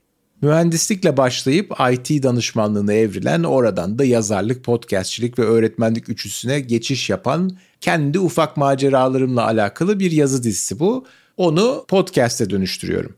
Mühendislikle 0.42 1.16
başlayıp 1.16 1.72
IT 1.92 2.22
danışmanlığına 2.22 2.92
evrilen 2.92 3.42
oradan 3.42 3.98
da 3.98 4.04
yazarlık, 4.04 4.64
podcastçilik 4.64 5.38
ve 5.38 5.42
öğretmenlik 5.42 6.08
üçüsüne 6.08 6.60
geçiş 6.60 7.10
yapan 7.10 7.50
kendi 7.80 8.18
ufak 8.18 8.56
maceralarımla 8.56 9.44
alakalı 9.46 9.98
bir 9.98 10.10
yazı 10.10 10.42
dizisi 10.42 10.78
bu. 10.78 11.06
Onu 11.36 11.84
podcast'e 11.88 12.50
dönüştürüyorum. 12.50 13.16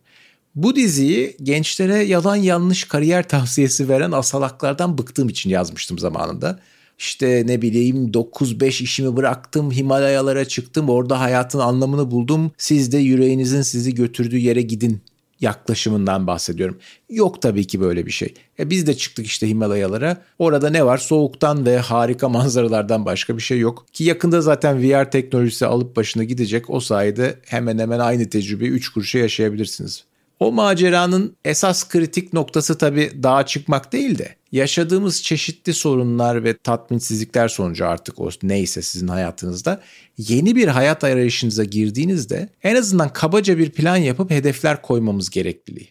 Bu 0.55 0.77
diziyi 0.77 1.37
gençlere 1.43 1.99
yalan 1.99 2.37
yanlış 2.37 2.85
kariyer 2.85 3.29
tavsiyesi 3.29 3.89
veren 3.89 4.13
asalaklardan 4.13 4.99
bıktığım 4.99 5.29
için 5.29 5.51
yazmıştım 5.51 5.99
zamanında. 5.99 6.61
İşte 6.99 7.43
ne 7.47 7.63
bileyim 7.63 8.11
9-5 8.11 8.83
işimi 8.83 9.17
bıraktım, 9.17 9.71
Himalayalara 9.71 10.45
çıktım, 10.45 10.89
orada 10.89 11.21
hayatın 11.21 11.59
anlamını 11.59 12.11
buldum. 12.11 12.53
Siz 12.59 12.93
de 12.93 12.99
yüreğinizin 12.99 13.63
sizi 13.63 13.95
götürdüğü 13.95 14.39
yere 14.39 14.63
gidin 14.63 15.01
yaklaşımından 15.41 16.27
bahsediyorum. 16.27 16.79
Yok 17.11 17.43
tabii 17.43 17.67
ki 17.67 17.81
böyle 17.81 18.07
bir 18.07 18.11
şey. 18.11 18.35
E 18.59 18.71
biz 18.71 18.87
de 18.87 18.97
çıktık 18.97 19.27
işte 19.27 19.49
Himalayalara. 19.49 20.17
Orada 20.39 20.71
ne 20.71 20.87
var? 20.87 20.99
Soğuktan 20.99 21.67
ve 21.67 21.79
harika 21.79 22.29
manzaralardan 22.39 23.05
başka 23.05 23.37
bir 23.37 23.43
şey 23.43 23.59
yok. 23.59 23.87
Ki 23.93 24.05
yakında 24.05 24.41
zaten 24.41 24.83
VR 24.83 25.11
teknolojisi 25.11 25.67
alıp 25.67 25.97
başına 25.97 26.25
gidecek. 26.25 26.71
O 26.71 26.81
sayede 26.81 27.39
hemen 27.47 27.79
hemen 27.79 27.99
aynı 27.99 28.29
tecrübeyi 28.29 28.71
3 28.71 28.89
kuruşa 28.89 29.19
yaşayabilirsiniz. 29.19 30.05
O 30.41 30.53
maceranın 30.53 31.37
esas 31.45 31.89
kritik 31.89 32.33
noktası 32.33 32.79
tabii 32.79 33.13
dağa 33.23 33.47
çıkmak 33.47 33.93
değil 33.93 34.19
de 34.19 34.37
yaşadığımız 34.53 35.23
çeşitli 35.23 35.75
sorunlar 35.75 36.45
ve 36.45 36.57
tatminsizlikler 36.57 37.49
sonucu 37.49 37.87
artık 37.87 38.21
o 38.21 38.31
neyse 38.43 38.83
sizin 38.83 39.09
hayatınızda 39.09 39.81
yeni 40.19 40.57
bir 40.57 40.69
hayat 40.69 41.05
arayışınıza 41.05 41.65
girdiğinizde 41.65 42.49
en 42.63 42.77
azından 42.77 43.13
kabaca 43.13 43.59
bir 43.59 43.71
plan 43.71 43.97
yapıp 43.97 44.31
hedefler 44.31 44.83
koymamız 44.83 45.31
gerekliliği. 45.31 45.89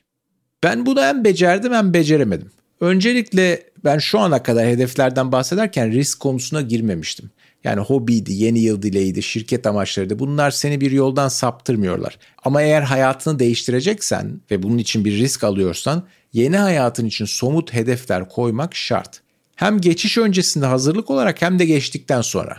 Ben 0.64 0.86
bunu 0.86 1.02
hem 1.02 1.24
becerdim 1.24 1.74
hem 1.74 1.94
beceremedim. 1.94 2.52
Öncelikle 2.80 3.64
ben 3.84 3.98
şu 3.98 4.20
ana 4.20 4.44
kadar 4.44 4.68
hedeflerden 4.68 5.32
bahsederken 5.32 5.92
risk 5.92 6.20
konusuna 6.20 6.62
girmemiştim. 6.62 7.32
Yani 7.64 7.82
hobiydi, 7.82 8.34
yeni 8.34 8.60
yıl 8.60 8.82
dileğiydi, 8.82 9.24
şirket 9.24 9.68
amaçlarıydı. 9.68 10.20
Bunlar 10.20 10.52
seni 10.52 10.82
bir 10.82 10.92
yoldan 10.92 11.28
saptırmıyorlar. 11.28 12.18
Ama 12.44 12.62
eğer 12.62 12.82
hayatını 12.82 13.40
değiştireceksen 13.40 14.42
ve 14.52 14.64
bunun 14.64 14.78
için 14.78 15.06
bir 15.06 15.18
risk 15.18 15.44
alıyorsan 15.44 16.04
yeni 16.34 16.58
hayatın 16.58 17.06
için 17.06 17.26
somut 17.26 17.74
hedefler 17.74 18.30
koymak 18.30 18.76
şart. 18.76 19.22
Hem 19.56 19.82
geçiş 19.82 20.18
öncesinde 20.18 20.66
hazırlık 20.66 21.10
olarak 21.10 21.42
hem 21.42 21.60
de 21.60 21.66
geçtikten 21.66 22.22
sonra. 22.22 22.58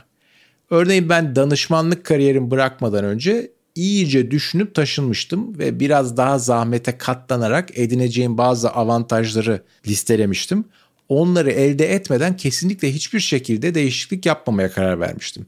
Örneğin 0.70 1.08
ben 1.08 1.36
danışmanlık 1.36 2.04
kariyerimi 2.04 2.50
bırakmadan 2.50 3.04
önce 3.04 3.50
iyice 3.74 4.30
düşünüp 4.30 4.74
taşınmıştım 4.74 5.58
ve 5.58 5.80
biraz 5.80 6.16
daha 6.16 6.38
zahmete 6.38 6.98
katlanarak 6.98 7.78
edineceğim 7.78 8.38
bazı 8.38 8.70
avantajları 8.70 9.62
listelemiştim 9.86 10.64
onları 11.08 11.50
elde 11.50 11.92
etmeden 11.94 12.36
kesinlikle 12.36 12.92
hiçbir 12.92 13.20
şekilde 13.20 13.74
değişiklik 13.74 14.26
yapmamaya 14.26 14.70
karar 14.70 15.00
vermiştim. 15.00 15.46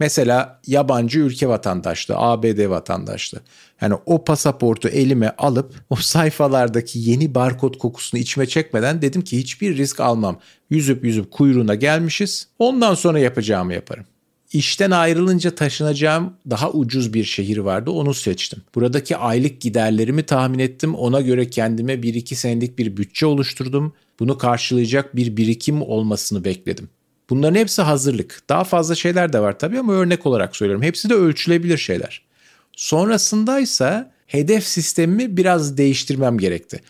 Mesela 0.00 0.60
yabancı 0.66 1.20
ülke 1.20 1.48
vatandaşlığı, 1.48 2.16
ABD 2.16 2.68
vatandaşlığı. 2.68 3.40
Yani 3.80 3.94
o 4.06 4.24
pasaportu 4.24 4.88
elime 4.88 5.34
alıp 5.38 5.74
o 5.90 5.96
sayfalardaki 5.96 6.98
yeni 6.98 7.34
barkod 7.34 7.78
kokusunu 7.78 8.20
içime 8.20 8.46
çekmeden 8.46 9.02
dedim 9.02 9.22
ki 9.22 9.38
hiçbir 9.38 9.76
risk 9.76 10.00
almam. 10.00 10.38
Yüzüp 10.70 11.04
yüzüp 11.04 11.30
kuyruğuna 11.30 11.74
gelmişiz. 11.74 12.48
Ondan 12.58 12.94
sonra 12.94 13.18
yapacağımı 13.18 13.74
yaparım. 13.74 14.04
İşten 14.52 14.90
ayrılınca 14.90 15.54
taşınacağım 15.54 16.32
daha 16.50 16.70
ucuz 16.70 17.14
bir 17.14 17.24
şehir 17.24 17.58
vardı 17.58 17.90
onu 17.90 18.14
seçtim. 18.14 18.62
Buradaki 18.74 19.16
aylık 19.16 19.60
giderlerimi 19.60 20.22
tahmin 20.22 20.58
ettim. 20.58 20.94
Ona 20.94 21.20
göre 21.20 21.50
kendime 21.50 21.92
1-2 21.92 22.34
senelik 22.34 22.78
bir 22.78 22.96
bütçe 22.96 23.26
oluşturdum. 23.26 23.92
Bunu 24.20 24.38
karşılayacak 24.38 25.16
bir 25.16 25.36
birikim 25.36 25.82
olmasını 25.82 26.44
bekledim. 26.44 26.88
Bunların 27.30 27.54
hepsi 27.54 27.82
hazırlık. 27.82 28.42
Daha 28.48 28.64
fazla 28.64 28.94
şeyler 28.94 29.32
de 29.32 29.40
var 29.40 29.58
tabii 29.58 29.78
ama 29.78 29.92
örnek 29.92 30.26
olarak 30.26 30.56
söylüyorum. 30.56 30.82
Hepsi 30.82 31.10
de 31.10 31.14
ölçülebilir 31.14 31.78
şeyler. 31.78 32.22
Sonrasında 32.76 33.60
ise 33.60 34.10
hedef 34.26 34.66
sistemimi 34.66 35.36
biraz 35.36 35.76
değiştirmem 35.76 36.38
gerekti. 36.38 36.80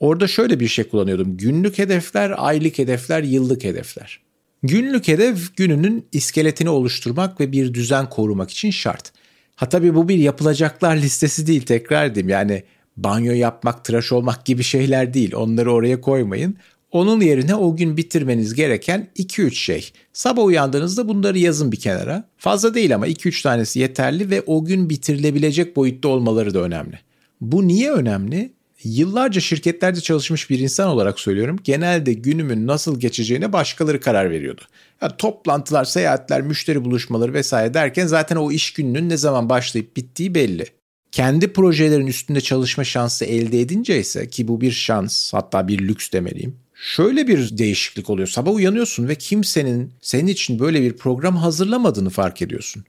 Orada 0.00 0.28
şöyle 0.28 0.60
bir 0.60 0.68
şey 0.68 0.88
kullanıyordum. 0.88 1.36
Günlük 1.36 1.78
hedefler, 1.78 2.34
aylık 2.36 2.78
hedefler, 2.78 3.22
yıllık 3.22 3.64
hedefler. 3.64 4.21
Günlük 4.64 5.08
hedef 5.08 5.56
gününün 5.56 6.06
iskeletini 6.12 6.68
oluşturmak 6.68 7.40
ve 7.40 7.52
bir 7.52 7.74
düzen 7.74 8.08
korumak 8.08 8.50
için 8.50 8.70
şart. 8.70 9.12
Ha 9.56 9.68
tabii 9.68 9.94
bu 9.94 10.08
bir 10.08 10.18
yapılacaklar 10.18 10.96
listesi 10.96 11.46
değil 11.46 11.62
tekrar 11.62 12.06
edeyim. 12.06 12.28
Yani 12.28 12.62
banyo 12.96 13.32
yapmak, 13.32 13.84
tıraş 13.84 14.12
olmak 14.12 14.44
gibi 14.44 14.62
şeyler 14.62 15.14
değil. 15.14 15.34
Onları 15.34 15.72
oraya 15.72 16.00
koymayın. 16.00 16.56
Onun 16.90 17.20
yerine 17.20 17.54
o 17.54 17.76
gün 17.76 17.96
bitirmeniz 17.96 18.54
gereken 18.54 19.08
2-3 19.16 19.50
şey. 19.50 19.92
Sabah 20.12 20.44
uyandığınızda 20.44 21.08
bunları 21.08 21.38
yazın 21.38 21.72
bir 21.72 21.80
kenara. 21.80 22.28
Fazla 22.36 22.74
değil 22.74 22.94
ama 22.94 23.08
2-3 23.08 23.42
tanesi 23.42 23.80
yeterli 23.80 24.30
ve 24.30 24.42
o 24.46 24.64
gün 24.64 24.90
bitirilebilecek 24.90 25.76
boyutta 25.76 26.08
olmaları 26.08 26.54
da 26.54 26.60
önemli. 26.60 26.98
Bu 27.40 27.68
niye 27.68 27.92
önemli? 27.92 28.52
Yıllarca 28.84 29.40
şirketlerde 29.40 30.00
çalışmış 30.00 30.50
bir 30.50 30.58
insan 30.58 30.88
olarak 30.88 31.20
söylüyorum. 31.20 31.58
Genelde 31.64 32.12
günümün 32.12 32.66
nasıl 32.66 33.00
geçeceğine 33.00 33.52
başkaları 33.52 34.00
karar 34.00 34.30
veriyordu. 34.30 34.62
Yani 35.02 35.12
toplantılar, 35.18 35.84
seyahatler, 35.84 36.42
müşteri 36.42 36.84
buluşmaları 36.84 37.34
vesaire 37.34 37.74
derken 37.74 38.06
zaten 38.06 38.36
o 38.36 38.52
iş 38.52 38.72
gününün 38.72 39.08
ne 39.08 39.16
zaman 39.16 39.48
başlayıp 39.48 39.96
bittiği 39.96 40.34
belli. 40.34 40.66
Kendi 41.12 41.52
projelerin 41.52 42.06
üstünde 42.06 42.40
çalışma 42.40 42.84
şansı 42.84 43.24
elde 43.24 43.60
edince 43.60 44.00
ise 44.00 44.28
ki 44.28 44.48
bu 44.48 44.60
bir 44.60 44.72
şans 44.72 45.34
hatta 45.34 45.68
bir 45.68 45.78
lüks 45.78 46.12
demeliyim. 46.12 46.56
Şöyle 46.74 47.28
bir 47.28 47.58
değişiklik 47.58 48.10
oluyor. 48.10 48.28
Sabah 48.28 48.54
uyanıyorsun 48.54 49.08
ve 49.08 49.14
kimsenin 49.14 49.92
senin 50.00 50.26
için 50.26 50.58
böyle 50.58 50.82
bir 50.82 50.96
program 50.96 51.36
hazırlamadığını 51.36 52.10
fark 52.10 52.42
ediyorsun. 52.42 52.84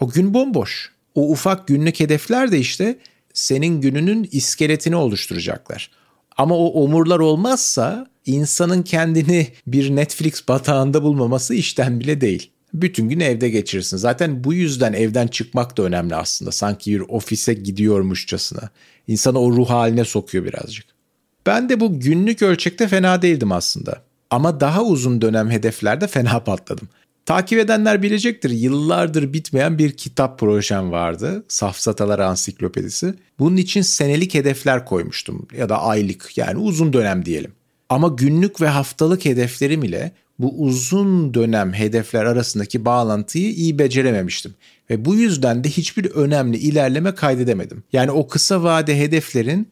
O 0.00 0.08
gün 0.08 0.34
bomboş. 0.34 0.92
O 1.14 1.30
ufak 1.30 1.68
günlük 1.68 2.00
hedefler 2.00 2.52
de 2.52 2.58
işte 2.58 2.98
senin 3.34 3.80
gününün 3.80 4.28
iskeletini 4.32 4.96
oluşturacaklar. 4.96 5.90
Ama 6.36 6.56
o 6.56 6.84
omurlar 6.84 7.18
olmazsa 7.18 8.06
insanın 8.26 8.82
kendini 8.82 9.48
bir 9.66 9.96
Netflix 9.96 10.48
batağında 10.48 11.02
bulmaması 11.02 11.54
işten 11.54 12.00
bile 12.00 12.20
değil. 12.20 12.50
Bütün 12.74 13.08
gün 13.08 13.20
evde 13.20 13.50
geçirirsin. 13.50 13.96
Zaten 13.96 14.44
bu 14.44 14.54
yüzden 14.54 14.92
evden 14.92 15.26
çıkmak 15.26 15.78
da 15.78 15.82
önemli 15.82 16.14
aslında. 16.14 16.52
Sanki 16.52 16.92
bir 16.92 17.00
ofise 17.00 17.54
gidiyormuşçasına. 17.54 18.70
İnsanı 19.08 19.38
o 19.38 19.52
ruh 19.52 19.70
haline 19.70 20.04
sokuyor 20.04 20.44
birazcık. 20.44 20.86
Ben 21.46 21.68
de 21.68 21.80
bu 21.80 22.00
günlük 22.00 22.42
ölçekte 22.42 22.88
fena 22.88 23.22
değildim 23.22 23.52
aslında. 23.52 24.02
Ama 24.30 24.60
daha 24.60 24.82
uzun 24.82 25.22
dönem 25.22 25.50
hedeflerde 25.50 26.06
fena 26.06 26.44
patladım. 26.44 26.88
Takip 27.26 27.58
edenler 27.58 28.02
bilecektir 28.02 28.50
yıllardır 28.50 29.32
bitmeyen 29.32 29.78
bir 29.78 29.92
kitap 29.92 30.38
projem 30.38 30.92
vardı. 30.92 31.44
Safsatalar 31.48 32.18
Ansiklopedisi. 32.18 33.14
Bunun 33.38 33.56
için 33.56 33.82
senelik 33.82 34.34
hedefler 34.34 34.84
koymuştum 34.84 35.48
ya 35.56 35.68
da 35.68 35.82
aylık 35.82 36.38
yani 36.38 36.58
uzun 36.58 36.92
dönem 36.92 37.24
diyelim. 37.24 37.52
Ama 37.88 38.08
günlük 38.08 38.60
ve 38.60 38.68
haftalık 38.68 39.24
hedeflerim 39.24 39.82
ile 39.82 40.12
bu 40.38 40.62
uzun 40.62 41.34
dönem 41.34 41.72
hedefler 41.72 42.24
arasındaki 42.24 42.84
bağlantıyı 42.84 43.50
iyi 43.50 43.78
becerememiştim. 43.78 44.54
Ve 44.90 45.04
bu 45.04 45.14
yüzden 45.14 45.64
de 45.64 45.68
hiçbir 45.68 46.10
önemli 46.10 46.56
ilerleme 46.56 47.14
kaydedemedim. 47.14 47.82
Yani 47.92 48.10
o 48.10 48.28
kısa 48.28 48.62
vade 48.62 48.98
hedeflerin 48.98 49.68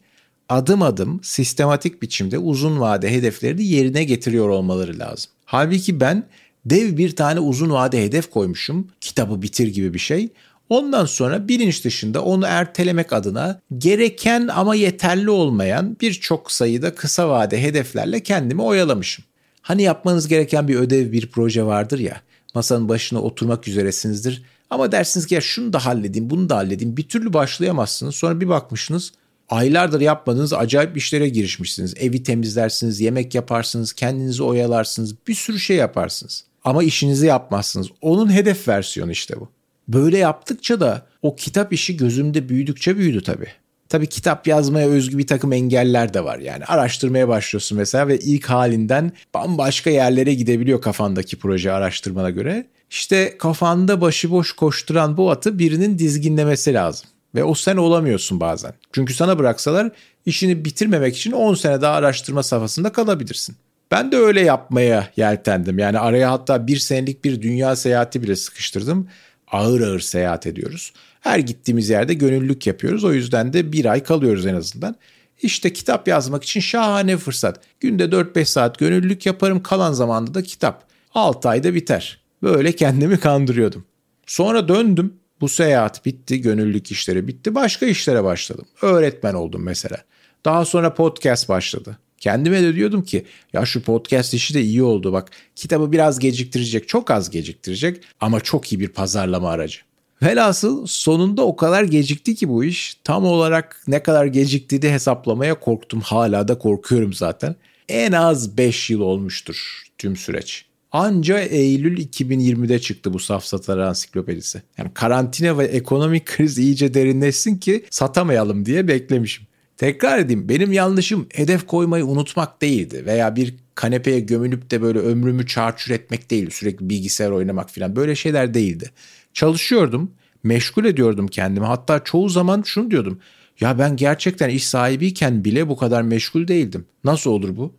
adım 0.49 0.81
adım 0.81 1.19
sistematik 1.23 2.01
biçimde 2.01 2.37
uzun 2.37 2.79
vade 2.79 3.11
hedeflerini 3.11 3.65
yerine 3.65 4.03
getiriyor 4.03 4.49
olmaları 4.49 4.99
lazım. 4.99 5.31
Halbuki 5.45 5.99
ben 5.99 6.23
dev 6.65 6.97
bir 6.97 7.15
tane 7.15 7.39
uzun 7.39 7.69
vade 7.69 8.03
hedef 8.03 8.29
koymuşum. 8.29 8.87
Kitabı 9.01 9.41
bitir 9.41 9.67
gibi 9.67 9.93
bir 9.93 9.99
şey. 9.99 10.29
Ondan 10.69 11.05
sonra 11.05 11.47
bilinç 11.47 11.85
dışında 11.85 12.23
onu 12.23 12.45
ertelemek 12.45 13.13
adına 13.13 13.59
gereken 13.77 14.47
ama 14.47 14.75
yeterli 14.75 15.29
olmayan 15.29 15.97
birçok 16.01 16.51
sayıda 16.51 16.95
kısa 16.95 17.29
vade 17.29 17.63
hedeflerle 17.63 18.19
kendimi 18.19 18.61
oyalamışım. 18.61 19.25
Hani 19.61 19.83
yapmanız 19.83 20.27
gereken 20.27 20.67
bir 20.67 20.75
ödev, 20.75 21.11
bir 21.11 21.27
proje 21.27 21.65
vardır 21.65 21.99
ya. 21.99 22.21
Masanın 22.55 22.89
başına 22.89 23.21
oturmak 23.21 23.67
üzeresinizdir. 23.67 24.43
Ama 24.69 24.91
dersiniz 24.91 25.27
ki 25.27 25.35
ya 25.35 25.41
şunu 25.41 25.73
da 25.73 25.85
halledeyim, 25.85 26.29
bunu 26.29 26.49
da 26.49 26.57
halledeyim. 26.57 26.97
Bir 26.97 27.03
türlü 27.03 27.33
başlayamazsınız. 27.33 28.15
Sonra 28.15 28.41
bir 28.41 28.49
bakmışsınız 28.49 29.11
aylardır 29.49 30.01
yapmadığınız 30.01 30.53
acayip 30.53 30.97
işlere 30.97 31.29
girişmişsiniz. 31.29 31.93
Evi 31.97 32.23
temizlersiniz, 32.23 33.01
yemek 33.01 33.35
yaparsınız, 33.35 33.93
kendinizi 33.93 34.43
oyalarsınız, 34.43 35.15
bir 35.27 35.35
sürü 35.35 35.59
şey 35.59 35.77
yaparsınız. 35.77 36.43
Ama 36.63 36.83
işinizi 36.83 37.25
yapmazsınız. 37.25 37.87
Onun 38.01 38.33
hedef 38.33 38.67
versiyonu 38.67 39.11
işte 39.11 39.39
bu. 39.39 39.49
Böyle 39.87 40.17
yaptıkça 40.17 40.79
da 40.79 41.05
o 41.21 41.35
kitap 41.35 41.73
işi 41.73 41.97
gözümde 41.97 42.49
büyüdükçe 42.49 42.97
büyüdü 42.97 43.23
tabii. 43.23 43.47
Tabii 43.89 44.07
kitap 44.07 44.47
yazmaya 44.47 44.87
özgü 44.87 45.17
bir 45.17 45.27
takım 45.27 45.53
engeller 45.53 46.13
de 46.13 46.23
var 46.23 46.39
yani. 46.39 46.65
Araştırmaya 46.65 47.27
başlıyorsun 47.27 47.77
mesela 47.77 48.07
ve 48.07 48.19
ilk 48.19 48.45
halinden 48.45 49.11
bambaşka 49.33 49.89
yerlere 49.89 50.33
gidebiliyor 50.33 50.81
kafandaki 50.81 51.39
proje 51.39 51.71
araştırmana 51.71 52.29
göre. 52.29 52.67
İşte 52.89 53.37
kafanda 53.37 54.01
başıboş 54.01 54.51
koşturan 54.51 55.17
bu 55.17 55.31
atı 55.31 55.59
birinin 55.59 55.99
dizginlemesi 55.99 56.73
lazım. 56.73 57.09
Ve 57.35 57.43
o 57.43 57.53
sen 57.53 57.77
olamıyorsun 57.77 58.39
bazen. 58.39 58.73
Çünkü 58.91 59.13
sana 59.13 59.39
bıraksalar 59.39 59.91
işini 60.25 60.65
bitirmemek 60.65 61.17
için 61.17 61.31
10 61.31 61.53
sene 61.53 61.81
daha 61.81 61.95
araştırma 61.95 62.43
safhasında 62.43 62.91
kalabilirsin. 62.91 63.55
Ben 63.91 64.11
de 64.11 64.17
öyle 64.17 64.41
yapmaya 64.41 65.09
yeltendim. 65.15 65.79
Yani 65.79 65.99
araya 65.99 66.31
hatta 66.31 66.67
bir 66.67 66.77
senelik 66.77 67.23
bir 67.23 67.41
dünya 67.41 67.75
seyahati 67.75 68.23
bile 68.23 68.35
sıkıştırdım. 68.35 69.07
Ağır 69.47 69.81
ağır 69.81 69.99
seyahat 69.99 70.47
ediyoruz. 70.47 70.93
Her 71.21 71.39
gittiğimiz 71.39 71.89
yerde 71.89 72.13
gönüllülük 72.13 72.67
yapıyoruz. 72.67 73.03
O 73.03 73.13
yüzden 73.13 73.53
de 73.53 73.71
bir 73.71 73.85
ay 73.85 74.03
kalıyoruz 74.03 74.45
en 74.45 74.55
azından. 74.55 74.95
İşte 75.41 75.73
kitap 75.73 76.07
yazmak 76.07 76.43
için 76.43 76.59
şahane 76.59 77.17
fırsat. 77.17 77.59
Günde 77.79 78.03
4-5 78.03 78.45
saat 78.45 78.79
gönüllülük 78.79 79.25
yaparım. 79.25 79.63
Kalan 79.63 79.93
zamanda 79.93 80.33
da 80.33 80.43
kitap. 80.43 80.83
6 81.13 81.49
ayda 81.49 81.73
biter. 81.73 82.21
Böyle 82.43 82.71
kendimi 82.71 83.19
kandırıyordum. 83.19 83.85
Sonra 84.27 84.67
döndüm. 84.67 85.13
Bu 85.41 85.49
seyahat 85.49 86.05
bitti, 86.05 86.41
gönüllülük 86.41 86.91
işleri 86.91 87.27
bitti. 87.27 87.55
Başka 87.55 87.85
işlere 87.85 88.23
başladım. 88.23 88.65
Öğretmen 88.81 89.33
oldum 89.33 89.63
mesela. 89.63 89.97
Daha 90.45 90.65
sonra 90.65 90.93
podcast 90.93 91.49
başladı. 91.49 91.97
Kendime 92.21 92.63
de 92.63 92.75
diyordum 92.75 93.03
ki 93.03 93.25
ya 93.53 93.65
şu 93.65 93.83
podcast 93.83 94.33
işi 94.33 94.53
de 94.53 94.61
iyi 94.61 94.83
oldu 94.83 95.13
bak. 95.13 95.29
Kitabı 95.55 95.91
biraz 95.91 96.19
geciktirecek, 96.19 96.87
çok 96.87 97.11
az 97.11 97.29
geciktirecek 97.29 98.03
ama 98.19 98.39
çok 98.39 98.71
iyi 98.71 98.79
bir 98.79 98.87
pazarlama 98.87 99.49
aracı. 99.49 99.79
Velhasıl 100.23 100.85
sonunda 100.85 101.45
o 101.45 101.55
kadar 101.55 101.83
gecikti 101.83 102.35
ki 102.35 102.49
bu 102.49 102.63
iş. 102.63 102.97
Tam 103.03 103.25
olarak 103.25 103.83
ne 103.87 104.03
kadar 104.03 104.25
geciktiğini 104.25 104.89
hesaplamaya 104.89 105.59
korktum. 105.59 106.01
Hala 106.01 106.47
da 106.47 106.57
korkuyorum 106.57 107.13
zaten. 107.13 107.55
En 107.89 108.11
az 108.11 108.57
5 108.57 108.89
yıl 108.89 109.01
olmuştur 109.01 109.83
tüm 109.97 110.15
süreç. 110.15 110.65
Anca 110.91 111.39
Eylül 111.39 111.97
2020'de 111.97 112.79
çıktı 112.79 113.13
bu 113.13 113.19
safsatalar 113.19 113.77
ansiklopedisi. 113.77 114.61
Yani 114.77 114.91
karantina 114.93 115.57
ve 115.57 115.65
ekonomik 115.65 116.25
kriz 116.25 116.57
iyice 116.57 116.93
derinleşsin 116.93 117.57
ki 117.57 117.85
satamayalım 117.89 118.65
diye 118.65 118.87
beklemişim. 118.87 119.45
Tekrar 119.81 120.19
edeyim 120.19 120.49
benim 120.49 120.71
yanlışım 120.71 121.27
hedef 121.33 121.67
koymayı 121.67 122.05
unutmak 122.05 122.61
değildi 122.61 123.03
veya 123.05 123.35
bir 123.35 123.55
kanepeye 123.75 124.19
gömülüp 124.19 124.71
de 124.71 124.81
böyle 124.81 124.99
ömrümü 124.99 125.47
çarçur 125.47 125.91
etmek 125.91 126.31
değil 126.31 126.49
sürekli 126.49 126.89
bilgisayar 126.89 127.31
oynamak 127.31 127.69
falan 127.69 127.95
böyle 127.95 128.15
şeyler 128.15 128.53
değildi. 128.53 128.91
Çalışıyordum, 129.33 130.11
meşgul 130.43 130.85
ediyordum 130.85 131.27
kendimi. 131.27 131.65
Hatta 131.65 132.03
çoğu 132.03 132.29
zaman 132.29 132.61
şunu 132.65 132.91
diyordum. 132.91 133.19
Ya 133.59 133.79
ben 133.79 133.95
gerçekten 133.95 134.49
iş 134.49 134.67
sahibiyken 134.67 135.43
bile 135.43 135.69
bu 135.69 135.77
kadar 135.77 136.01
meşgul 136.01 136.47
değildim. 136.47 136.85
Nasıl 137.03 137.31
olur 137.31 137.57
bu? 137.57 137.73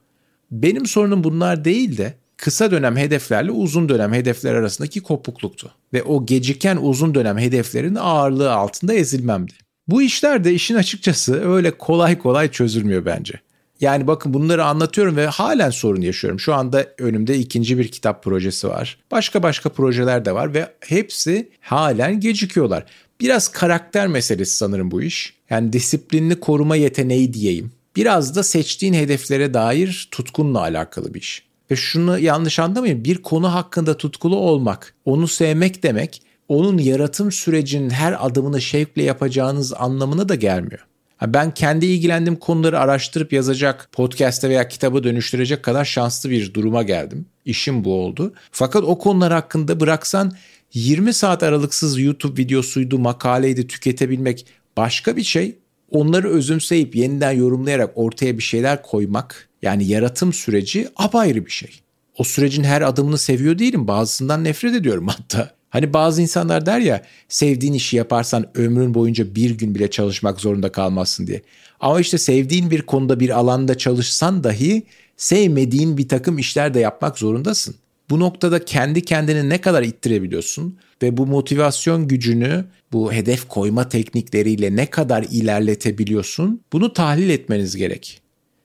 Benim 0.51 0.87
sorunum 0.87 1.25
bunlar 1.25 1.65
değil 1.65 1.99
de 1.99 2.15
kısa 2.37 2.71
dönem 2.71 2.97
hedeflerle 2.97 3.51
uzun 3.51 3.89
dönem 3.89 4.13
hedefler 4.13 4.55
arasındaki 4.55 5.01
kopukluktu. 5.01 5.71
Ve 5.93 6.03
o 6.03 6.27
geciken 6.27 6.79
uzun 6.81 7.15
dönem 7.15 7.39
hedeflerin 7.39 7.95
ağırlığı 7.95 8.53
altında 8.53 8.95
ezilmemdi. 8.95 9.62
Bu 9.89 10.03
işler 10.03 10.45
de 10.45 10.55
işin 10.55 10.75
açıkçası 10.75 11.51
öyle 11.55 11.71
kolay 11.71 12.19
kolay 12.19 12.51
çözülmüyor 12.51 13.05
bence. 13.05 13.35
Yani 13.81 14.07
bakın 14.07 14.35
bunları 14.35 14.65
anlatıyorum 14.65 15.17
ve 15.17 15.27
halen 15.27 15.71
sorun 15.71 16.01
yaşıyorum. 16.01 16.41
Şu 16.41 16.55
anda 16.55 16.87
önümde 16.99 17.39
ikinci 17.39 17.79
bir 17.79 17.89
kitap 17.89 18.25
projesi 18.25 18.69
var. 18.69 18.99
Başka 19.11 19.43
başka 19.43 19.69
projeler 19.69 20.25
de 20.25 20.35
var 20.35 20.55
ve 20.55 20.73
hepsi 20.81 21.51
halen 21.61 22.21
gecikiyorlar. 22.21 22.85
Biraz 23.21 23.49
karakter 23.49 24.07
meselesi 24.07 24.57
sanırım 24.57 24.91
bu 24.91 25.03
iş. 25.03 25.35
Yani 25.51 25.73
disiplinli 25.73 26.41
koruma 26.41 26.77
yeteneği 26.77 27.35
diyeyim. 27.35 27.73
Biraz 27.97 28.37
da 28.37 28.43
seçtiğin 28.43 28.95
hedeflere 28.95 29.55
dair 29.55 30.09
tutkunla 30.11 30.61
alakalı 30.61 31.15
bir 31.15 31.21
iş. 31.21 31.43
Ve 31.71 31.77
şunu 31.77 32.19
yanlış 32.19 32.59
anlamayın 32.59 33.05
bir 33.05 33.23
konu 33.23 33.55
hakkında 33.55 33.97
tutkulu 33.97 34.37
olmak, 34.37 34.95
onu 35.05 35.29
sevmek 35.29 35.83
demek 35.83 36.23
onun 36.53 36.79
yaratım 36.79 37.33
sürecinin 37.33 37.91
her 37.91 38.27
adımını 38.27 38.61
şevkle 38.61 39.03
yapacağınız 39.03 39.73
anlamına 39.73 40.29
da 40.29 40.35
gelmiyor. 40.35 40.87
Ben 41.27 41.55
kendi 41.55 41.87
ilgilendiğim 41.87 42.39
konuları 42.39 42.81
araştırıp 42.81 43.33
yazacak, 43.33 43.89
podcast'e 43.93 44.49
veya 44.49 44.69
kitabı 44.69 45.05
dönüştürecek 45.05 45.63
kadar 45.63 45.85
şanslı 45.85 46.31
bir 46.31 46.55
duruma 46.55 46.83
geldim. 46.83 47.27
İşim 47.45 47.85
bu 47.85 47.95
oldu. 47.95 48.35
Fakat 48.51 48.85
o 48.85 48.99
konular 48.99 49.33
hakkında 49.33 49.81
bıraksan 49.81 50.33
20 50.75 51.13
saat 51.13 51.43
aralıksız 51.43 52.01
YouTube 52.01 52.43
videosuydu, 52.43 52.99
makaleydi 52.99 53.67
tüketebilmek 53.67 54.47
başka 54.77 55.17
bir 55.17 55.23
şey. 55.23 55.59
Onları 55.91 56.29
özümseyip 56.29 56.97
yeniden 56.97 57.33
yorumlayarak 57.33 57.91
ortaya 57.95 58.39
bir 58.39 58.43
şeyler 58.43 58.83
koymak 58.83 59.49
yani 59.63 59.85
yaratım 59.85 60.33
süreci 60.33 60.89
apayrı 60.97 61.47
bir 61.47 61.51
şey. 61.51 61.81
O 62.19 62.25
sürecin 62.25 62.65
her 62.65 62.83
adımını 62.83 63.19
seviyor 63.19 63.59
değilim. 63.59 63.89
Bazısından 63.89 64.45
nefret 64.45 64.75
ediyorum 64.75 65.07
hatta. 65.09 65.62
Hani 65.73 65.93
bazı 65.93 66.23
insanlar 66.23 66.67
der 66.67 66.81
ya 66.81 67.03
sevdiğin 67.29 67.73
işi 67.73 67.97
yaparsan 67.97 68.47
ömrün 68.55 68.95
boyunca 68.95 69.35
bir 69.35 69.51
gün 69.51 69.75
bile 69.75 69.91
çalışmak 69.91 70.41
zorunda 70.41 70.73
kalmazsın 70.73 71.27
diye. 71.27 71.43
Ama 71.81 72.01
işte 72.01 72.19
sevdiğin 72.19 72.71
bir 72.71 72.83
konuda 72.83 73.21
bir 73.21 73.31
alanda 73.31 73.79
çalışsan 73.79 74.45
dahi 74.45 74.83
sevmediğin 75.17 75.99
bir 75.99 76.09
takım 76.09 76.39
işler 76.39 76.75
de 76.75 76.81
yapmak 76.81 77.19
zorundasın. 77.19 77.75
Bu 78.11 78.21
noktada 78.21 78.65
kendi 78.65 79.03
kendini 79.03 79.49
ne 79.49 79.61
kadar 79.61 79.83
ittirebiliyorsun 79.83 80.79
ve 81.03 81.17
bu 81.17 81.27
motivasyon 81.27 82.09
gücünü 82.09 82.65
bu 82.93 83.13
hedef 83.13 83.49
koyma 83.49 83.89
teknikleriyle 83.89 84.77
ne 84.77 84.87
kadar 84.87 85.27
ilerletebiliyorsun 85.31 86.61
bunu 86.73 86.93
tahlil 86.93 87.31
etmeniz 87.31 87.77
gerek. 87.77 88.21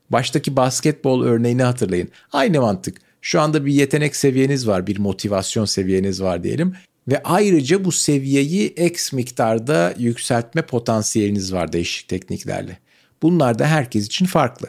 Baştaki 0.09 0.55
basketbol 0.55 1.23
örneğini 1.23 1.63
hatırlayın. 1.63 2.09
Aynı 2.31 2.61
mantık. 2.61 2.97
Şu 3.21 3.41
anda 3.41 3.65
bir 3.65 3.73
yetenek 3.73 4.15
seviyeniz 4.15 4.67
var, 4.67 4.87
bir 4.87 4.99
motivasyon 4.99 5.65
seviyeniz 5.65 6.21
var 6.21 6.43
diyelim 6.43 6.73
ve 7.07 7.23
ayrıca 7.23 7.85
bu 7.85 7.91
seviyeyi 7.91 8.67
X 8.67 9.13
miktarda 9.13 9.93
yükseltme 9.97 10.61
potansiyeliniz 10.61 11.53
var 11.53 11.73
değişik 11.73 12.07
tekniklerle. 12.07 12.77
Bunlar 13.21 13.59
da 13.59 13.67
herkes 13.67 14.05
için 14.05 14.25
farklı. 14.25 14.67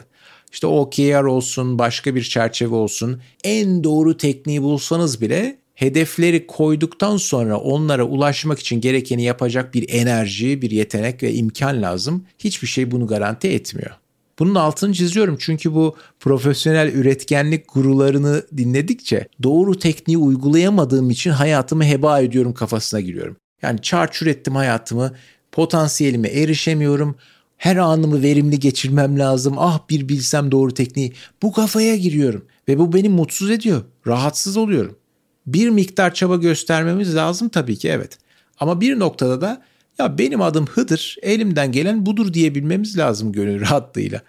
İşte 0.51 0.67
OKR 0.67 1.23
olsun, 1.23 1.79
başka 1.79 2.15
bir 2.15 2.23
çerçeve 2.23 2.75
olsun, 2.75 3.21
en 3.43 3.83
doğru 3.83 4.17
tekniği 4.17 4.61
bulsanız 4.61 5.21
bile 5.21 5.57
hedefleri 5.75 6.47
koyduktan 6.47 7.17
sonra 7.17 7.57
onlara 7.57 8.03
ulaşmak 8.03 8.59
için 8.59 8.81
gerekeni 8.81 9.23
yapacak 9.23 9.73
bir 9.73 9.89
enerji, 9.89 10.61
bir 10.61 10.71
yetenek 10.71 11.23
ve 11.23 11.33
imkan 11.33 11.81
lazım. 11.81 12.25
Hiçbir 12.39 12.67
şey 12.67 12.91
bunu 12.91 13.07
garanti 13.07 13.47
etmiyor. 13.47 13.91
Bunun 14.39 14.55
altını 14.55 14.93
çiziyorum 14.93 15.37
çünkü 15.39 15.73
bu 15.73 15.95
profesyonel 16.19 16.93
üretkenlik 16.93 17.73
gurularını 17.73 18.43
dinledikçe 18.57 19.27
doğru 19.43 19.79
tekniği 19.79 20.17
uygulayamadığım 20.17 21.09
için 21.09 21.31
hayatımı 21.31 21.85
heba 21.85 22.19
ediyorum 22.19 22.53
kafasına 22.53 22.99
giriyorum. 22.99 23.35
Yani 23.61 23.81
çarçur 23.81 24.27
ettim 24.27 24.55
hayatımı, 24.55 25.15
potansiyelime 25.51 26.27
erişemiyorum, 26.27 27.15
her 27.57 27.75
anımı 27.75 28.21
verimli 28.21 28.59
geçirmem 28.59 29.19
lazım. 29.19 29.55
Ah 29.57 29.79
bir 29.89 30.09
bilsem 30.09 30.51
doğru 30.51 30.73
tekniği. 30.73 31.13
Bu 31.41 31.51
kafaya 31.51 31.95
giriyorum 31.95 32.45
ve 32.67 32.79
bu 32.79 32.93
beni 32.93 33.09
mutsuz 33.09 33.51
ediyor. 33.51 33.81
Rahatsız 34.07 34.57
oluyorum. 34.57 34.95
Bir 35.47 35.69
miktar 35.69 36.13
çaba 36.13 36.35
göstermemiz 36.35 37.15
lazım 37.15 37.49
tabii 37.49 37.75
ki 37.77 37.89
evet. 37.89 38.17
Ama 38.59 38.81
bir 38.81 38.99
noktada 38.99 39.41
da 39.41 39.61
ya 39.99 40.17
benim 40.17 40.41
adım 40.41 40.65
Hıdır, 40.65 41.17
elimden 41.21 41.71
gelen 41.71 42.05
budur 42.05 42.33
diyebilmemiz 42.33 42.97
lazım 42.97 43.31
gönül 43.31 43.61
rahatlığıyla. 43.61 44.21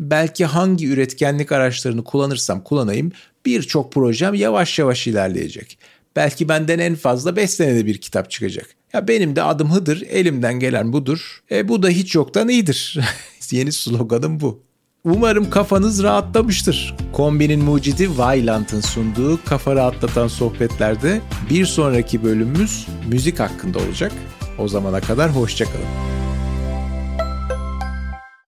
Belki 0.00 0.44
hangi 0.44 0.88
üretkenlik 0.88 1.52
araçlarını 1.52 2.04
kullanırsam 2.04 2.64
kullanayım 2.64 3.12
birçok 3.46 3.92
projem 3.92 4.34
yavaş 4.34 4.78
yavaş 4.78 5.06
ilerleyecek. 5.06 5.78
Belki 6.16 6.48
benden 6.48 6.78
en 6.78 6.94
fazla 6.94 7.36
5 7.36 7.50
senede 7.50 7.86
bir 7.86 7.98
kitap 7.98 8.30
çıkacak. 8.30 8.66
Ya 8.92 9.08
benim 9.08 9.36
de 9.36 9.42
adım 9.42 9.72
Hıdır, 9.72 10.02
elimden 10.02 10.60
gelen 10.60 10.92
budur. 10.92 11.42
E 11.50 11.68
bu 11.68 11.82
da 11.82 11.88
hiç 11.88 12.14
yoktan 12.14 12.48
iyidir. 12.48 12.98
Yeni 13.50 13.72
sloganım 13.72 14.40
bu. 14.40 14.62
Umarım 15.04 15.50
kafanız 15.50 16.02
rahatlamıştır. 16.02 16.94
Kombinin 17.12 17.64
mucidi 17.64 18.18
Vailant'ın 18.18 18.80
sunduğu 18.80 19.40
kafa 19.44 19.74
rahatlatan 19.74 20.28
sohbetlerde 20.28 21.20
bir 21.50 21.66
sonraki 21.66 22.24
bölümümüz 22.24 22.86
müzik 23.08 23.40
hakkında 23.40 23.78
olacak. 23.78 24.12
O 24.58 24.68
zamana 24.68 25.00
kadar 25.00 25.30
hoşçakalın. 25.30 26.15